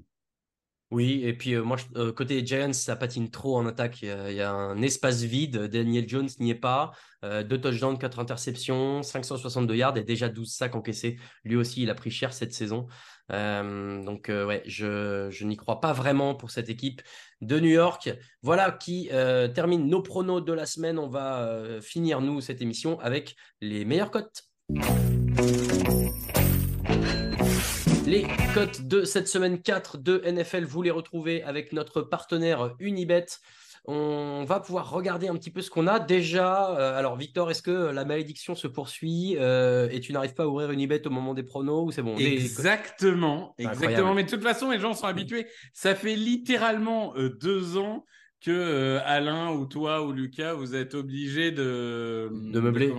[0.91, 4.01] Oui, et puis euh, moi, euh, côté Giants, ça patine trop en attaque.
[4.01, 5.65] Il y a, un espace vide.
[5.67, 6.91] Daniel Jones n'y est pas.
[7.23, 11.17] Euh, deux touchdowns, quatre interceptions, 562 yards et déjà 12 sacs encaissés.
[11.43, 12.87] Lui aussi, il a pris cher cette saison.
[13.29, 17.03] Donc, ouais, je, je n'y crois pas vraiment pour cette équipe
[17.41, 18.09] de New York.
[18.41, 19.09] Voilà qui
[19.53, 20.97] termine nos pronos de la semaine.
[20.97, 24.49] On va finir, nous, cette émission avec les meilleures cotes.
[28.10, 33.28] Les cotes de cette semaine 4 de NFL, vous les retrouvez avec notre partenaire Unibet.
[33.86, 36.72] On va pouvoir regarder un petit peu ce qu'on a déjà.
[36.72, 40.47] Euh, alors, Victor, est-ce que la malédiction se poursuit euh, et tu n'arrives pas à
[40.47, 44.16] ouvrir Unibet au moment des pronos ou c'est bon Exactement, exactement.
[44.16, 45.45] Mais de toute façon, les gens sont habitués.
[45.74, 48.05] Ça fait littéralement euh, deux ans
[48.41, 52.91] que euh, Alain ou toi ou Lucas, vous êtes obligés de, De meubler.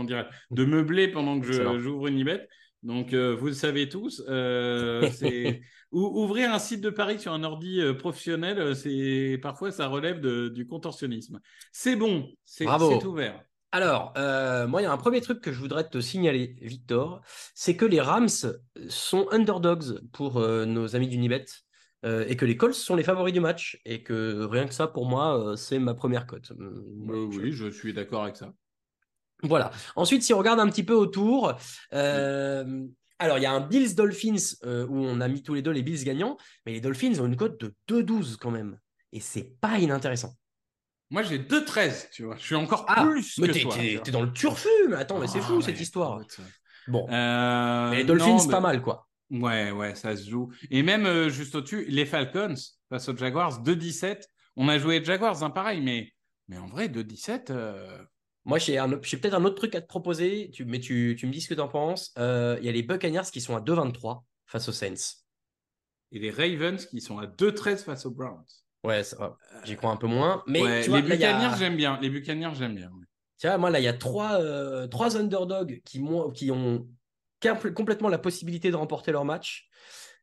[0.53, 1.51] de meubler pendant que
[1.81, 2.47] j'ouvre Unibet.
[2.83, 5.11] Donc, euh, vous le savez tous, euh,
[5.93, 10.49] ouvrir un site de paris sur un ordi euh, professionnel, c'est parfois ça relève de-
[10.49, 11.41] du contorsionnisme.
[11.73, 13.45] C'est bon, c'est ouvert.
[13.73, 17.21] Alors, euh, moi, il y a un premier truc que je voudrais te signaler, Victor,
[17.55, 18.29] c'est que les Rams
[18.89, 21.45] sont underdogs pour nos amis d'Unibet
[22.05, 24.89] euh, et que les Colts sont les favoris du match et que rien que ça,
[24.89, 26.51] pour moi, c'est ma première cote.
[26.59, 26.83] Euh,
[27.29, 28.53] oui, je suis d'accord avec ça.
[29.43, 29.71] Voilà.
[29.97, 31.55] Ensuite, si on regarde un petit peu autour,
[31.95, 32.87] euh,
[33.19, 35.71] alors il y a un Bills Dolphins euh, où on a mis tous les deux
[35.71, 36.37] les Bills gagnants,
[36.67, 38.79] mais les Dolphins ont une cote de 2-12 quand même.
[39.13, 40.35] Et c'est pas inintéressant.
[41.11, 42.37] Moi, j'ai 2-13, tu vois.
[42.37, 43.75] Je suis encore Ah, plus mais que t'es, toi.
[44.05, 46.21] t'es- dans le turfu, mais attends, mais c'est Ah, fou ouais, cette histoire.
[46.21, 46.37] écoute.
[46.87, 49.09] Bon, Euh, mais les Dolphins, non, mais- pas mal quoi.
[49.31, 50.51] Ouais, ouais, ça se joue.
[50.71, 52.55] Et même euh, juste au-dessus, les Falcons
[52.89, 54.29] face aux Jaguars, 2-17.
[54.57, 56.13] On a joué les Jaguars, hein, pareil, mais,
[56.49, 57.53] mais en vrai, 2-17.
[58.47, 58.77] Euh, Moi, j'ai,
[59.19, 61.55] peut-être un autre truc à te proposer, tu, mais tu, tu me dis ce que
[61.55, 62.13] tu en penses.
[62.19, 65.17] Euh, Il y a les Buccaneers qui sont à 2-23 face aux Saints.
[66.13, 68.45] Et les Ravens qui sont à 2-13 face aux Browns.
[68.83, 69.37] Ouais, va.
[69.65, 70.43] j'y crois un peu moins.
[70.47, 71.99] Mais Ouais, tu vois, les a- Buccaneers, j'aime bien.
[72.01, 72.89] Les Buccaneers, j'aime bien.
[72.89, 73.05] ouais.
[73.39, 76.31] Tu vois, moi, là, il y a trois, euh, trois underdogs qui, ont
[77.43, 79.69] compl- complètement la possibilité de remporter leur match.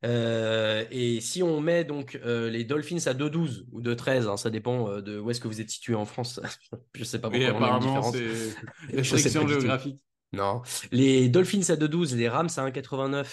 [0.06, 4.50] Euh, et si on met donc euh, les Dolphins à 2-12 ou 2-13, hein, ça
[4.50, 6.40] dépend euh, de où est-ce que vous êtes situé en France.
[6.96, 8.20] Je sais pas Oui, pourquoi une apparemment, c'est
[8.94, 9.48] du tout.
[9.48, 10.00] géographique.
[10.34, 10.62] Non.
[10.92, 13.26] Les Dolphins à 2,12, les Rams à 1,89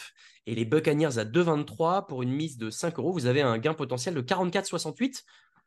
[0.47, 3.13] et les Buccaneers à 2,23 pour une mise de 5 euros.
[3.13, 5.23] Vous avez un gain potentiel de 44,68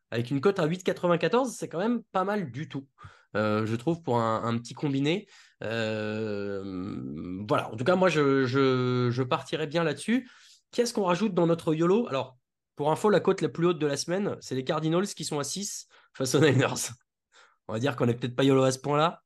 [0.09, 1.51] avec une cote à 8,94.
[1.51, 2.87] C'est quand même pas mal du tout,
[3.35, 5.27] euh, je trouve, pour un, un petit combiné.
[5.63, 6.95] Euh,
[7.47, 7.71] voilà.
[7.71, 10.29] En tout cas, moi, je, je, je partirais bien là-dessus.
[10.71, 12.07] Qu'est-ce qu'on rajoute dans notre YOLO?
[12.07, 12.37] Alors,
[12.75, 15.39] pour info, la cote la plus haute de la semaine, c'est les Cardinals qui sont
[15.39, 16.91] à 6 face aux Niners.
[17.67, 19.23] On va dire qu'on n'est peut-être pas YOLO à ce point-là.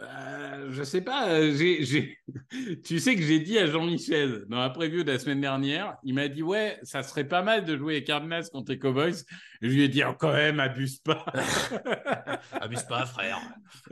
[0.00, 1.52] Euh, je sais pas, euh,
[2.84, 6.14] tu sais que j'ai dit à Jean-Michel dans la preview de la semaine dernière, il
[6.14, 9.14] m'a dit ouais, ça serait pas mal de jouer les Cardinals contre les Cowboys.
[9.60, 11.24] Je lui ai dit oh, quand même, abuse pas.
[12.52, 13.38] Abuse pas, frère.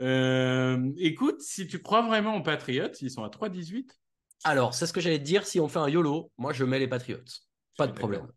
[0.01, 3.87] Euh, écoute, si tu crois vraiment aux Patriots, ils sont à 3-18.
[4.43, 5.45] Alors, c'est ce que j'allais te dire.
[5.45, 7.19] Si on fait un YOLO, moi, je mets les Patriots.
[7.77, 8.27] Pas de problème.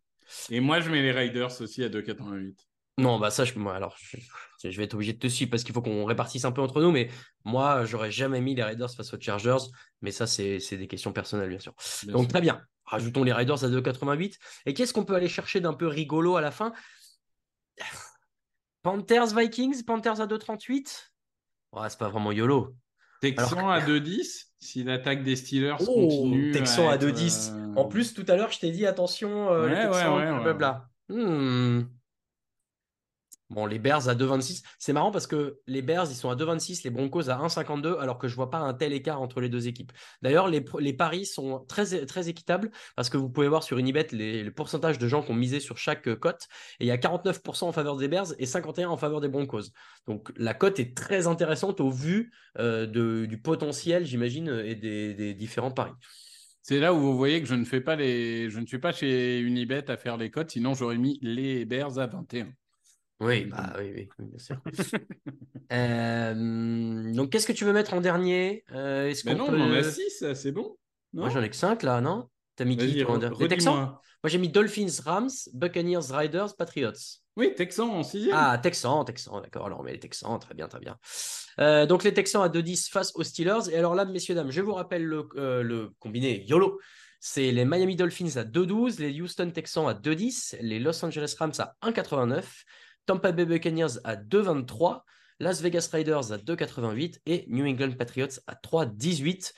[0.51, 2.55] Et moi, je mets les Raiders aussi à 2,88.
[2.97, 4.19] Non, bah ça, je, moi, alors, je,
[4.63, 6.81] je vais être obligé de te suivre parce qu'il faut qu'on répartisse un peu entre
[6.81, 6.93] nous.
[6.93, 7.11] Mais
[7.45, 9.65] moi, j'aurais jamais mis les Raiders face aux Chargers.
[10.01, 11.75] Mais ça, c'est des questions personnelles, bien sûr.
[12.05, 12.29] Bien Donc, sûr.
[12.29, 12.63] très bien.
[12.85, 14.37] Rajoutons les Raiders à 2,88.
[14.67, 16.73] Et qu'est-ce qu'on peut aller chercher d'un peu rigolo à la fin?
[18.83, 21.11] Panthers, Vikings, Panthers à 2,38
[21.73, 22.77] Ouais, c'est pas vraiment YOLO.
[23.31, 26.53] Texan Alors à 2,10 si l'attaque des Steelers Oh, continue.
[26.53, 27.53] Texan à être, 2,10.
[27.53, 30.15] euh, En plus, tout à l'heure, je t'ai dit attention, euh, les Ouais, ouais, Texans,
[30.17, 30.31] ouais, ouais.
[30.43, 30.89] blablabla.
[31.11, 31.83] Hmm.
[33.51, 34.63] Bon, les Bears à 2,26.
[34.79, 38.19] C'est marrant parce que les Bears, ils sont à 2,26, les Broncos à 1,52, alors
[38.19, 39.93] que je vois pas un tel écart entre les deux équipes.
[40.23, 40.63] D'ailleurs, les,
[40.95, 45.07] paris sont très, très équitables parce que vous pouvez voir sur Unibet les, pourcentages de
[45.09, 46.49] gens qui ont misé sur chaque euh, cote.
[46.81, 49.71] Et il y a 49% en faveur des Bears et 51% en faveur des Broncos.
[50.07, 55.35] Donc la cote est très intéressante au vu euh, du potentiel, j'imagine, et des, des
[55.35, 55.93] différents paris.
[56.63, 58.93] C'est là où vous voyez que je ne fais pas les, je ne suis pas
[58.93, 62.49] chez Unibet à faire les cotes, sinon j'aurais mis les Bears à 21.
[63.21, 64.57] Oui, bah, oui, oui, bien sûr.
[65.73, 68.65] euh, donc, qu'est-ce que tu veux mettre en dernier?
[68.73, 69.57] Euh, est-ce qu'on Non, peut...
[69.57, 70.77] on en a 6, c'est bon.
[71.13, 71.23] Non?
[71.23, 72.29] Moi, j'en ai que 5 là, non?
[72.57, 73.97] T'as mis qui en Les Texans?
[74.23, 76.93] Moi, j'ai mis Dolphins, Rams, Buccaneers, Riders, Patriots.
[77.37, 79.67] Oui, Texans en 6 Ah, Texans, Texans, d'accord.
[79.67, 80.97] Alors, on met les Texans, très bien, très bien.
[81.61, 83.71] Euh, donc, les Texans à 2-10 face aux Steelers.
[83.71, 86.81] Et alors là, messieurs, dames, je vous rappelle le, euh, le combiné YOLO.
[87.21, 91.53] C'est les Miami Dolphins à 2-12, les Houston Texans à 2-10, les Los Angeles Rams
[91.59, 92.43] à 1,89.
[93.07, 95.03] Tampa Bay Buccaneers à 2,23,
[95.41, 99.53] Las Vegas Raiders à 2,88 et New England Patriots à 3,18.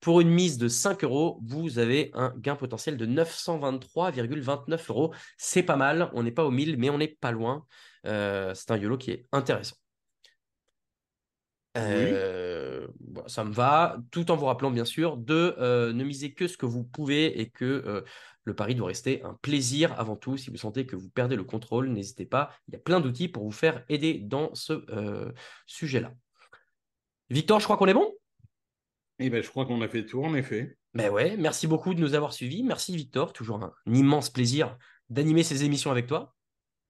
[0.00, 5.14] Pour une mise de 5 euros, vous avez un gain potentiel de 923,29 euros.
[5.36, 6.10] C'est pas mal.
[6.14, 7.66] On n'est pas au 1000, mais on n'est pas loin.
[8.06, 9.76] Euh, c'est un YOLO qui est intéressant.
[11.76, 12.86] Euh,
[13.26, 16.56] ça me va, tout en vous rappelant bien sûr de euh, ne miser que ce
[16.56, 18.04] que vous pouvez et que
[18.44, 20.36] le pari doit rester un plaisir avant tout.
[20.36, 22.50] Si vous sentez que vous perdez le contrôle, n'hésitez pas.
[22.68, 25.32] Il y a plein d'outils pour vous faire aider dans ce euh,
[25.66, 26.12] sujet-là.
[27.28, 28.12] Victor, je crois qu'on est bon?
[29.18, 30.76] Eh ben, je crois qu'on a fait tout en effet.
[30.94, 32.62] Ben ouais, merci beaucoup de nous avoir suivis.
[32.62, 34.76] Merci Victor, toujours un immense plaisir
[35.10, 36.34] d'animer ces émissions avec toi.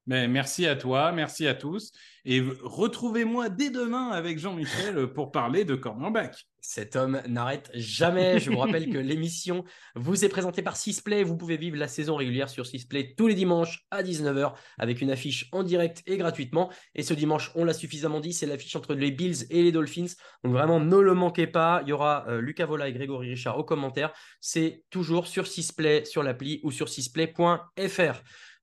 [0.06, 1.92] Merci à toi, merci à tous.
[2.24, 6.34] Et retrouvez-moi dès demain avec Jean-Michel pour parler de cornerback.
[6.60, 8.38] Cet homme n'arrête jamais.
[8.38, 11.22] Je vous rappelle que l'émission vous est présentée par Sisplay.
[11.22, 15.10] Vous pouvez vivre la saison régulière sur Sisplay tous les dimanches à 19h avec une
[15.10, 16.70] affiche en direct et gratuitement.
[16.94, 20.12] Et ce dimanche, on l'a suffisamment dit, c'est l'affiche entre les Bills et les Dolphins.
[20.44, 21.80] Donc vraiment, ne le manquez pas.
[21.84, 24.12] Il y aura euh, Lucas Vola et Grégory Richard aux commentaires.
[24.40, 28.22] C'est toujours sur Sisplay, sur l'appli ou sur sisplay.fr.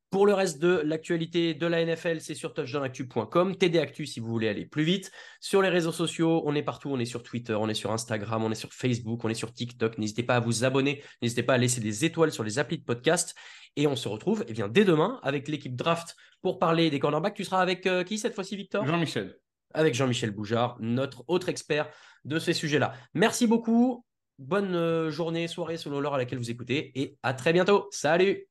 [0.10, 4.28] Pour le reste de l'actualité de la NFL, c'est sur touchdownactu.com, TD Actu si vous
[4.28, 5.12] voulez aller plus vite.
[5.42, 8.42] Sur les réseaux sociaux, on est partout, on est sur Twitter, on est sur Instagram,
[8.42, 9.98] on est sur Facebook, on est sur TikTok.
[9.98, 12.86] N'hésitez pas à vous abonner, n'hésitez pas à laisser des étoiles sur les applis de
[12.86, 13.36] podcast.
[13.76, 17.36] Et on se retrouve eh bien, dès demain avec l'équipe draft pour parler des cornerbacks.
[17.36, 18.88] Tu seras avec euh, qui cette fois-ci, Victor?
[18.88, 19.38] Jean-Michel.
[19.74, 21.90] Avec Jean-Michel Boujard, notre autre expert
[22.24, 22.94] de ces sujets-là.
[23.14, 24.06] Merci beaucoup.
[24.40, 27.88] Bonne euh, journée, soirée selon l'heure à laquelle vous écoutez et à très bientôt.
[27.92, 28.48] Salut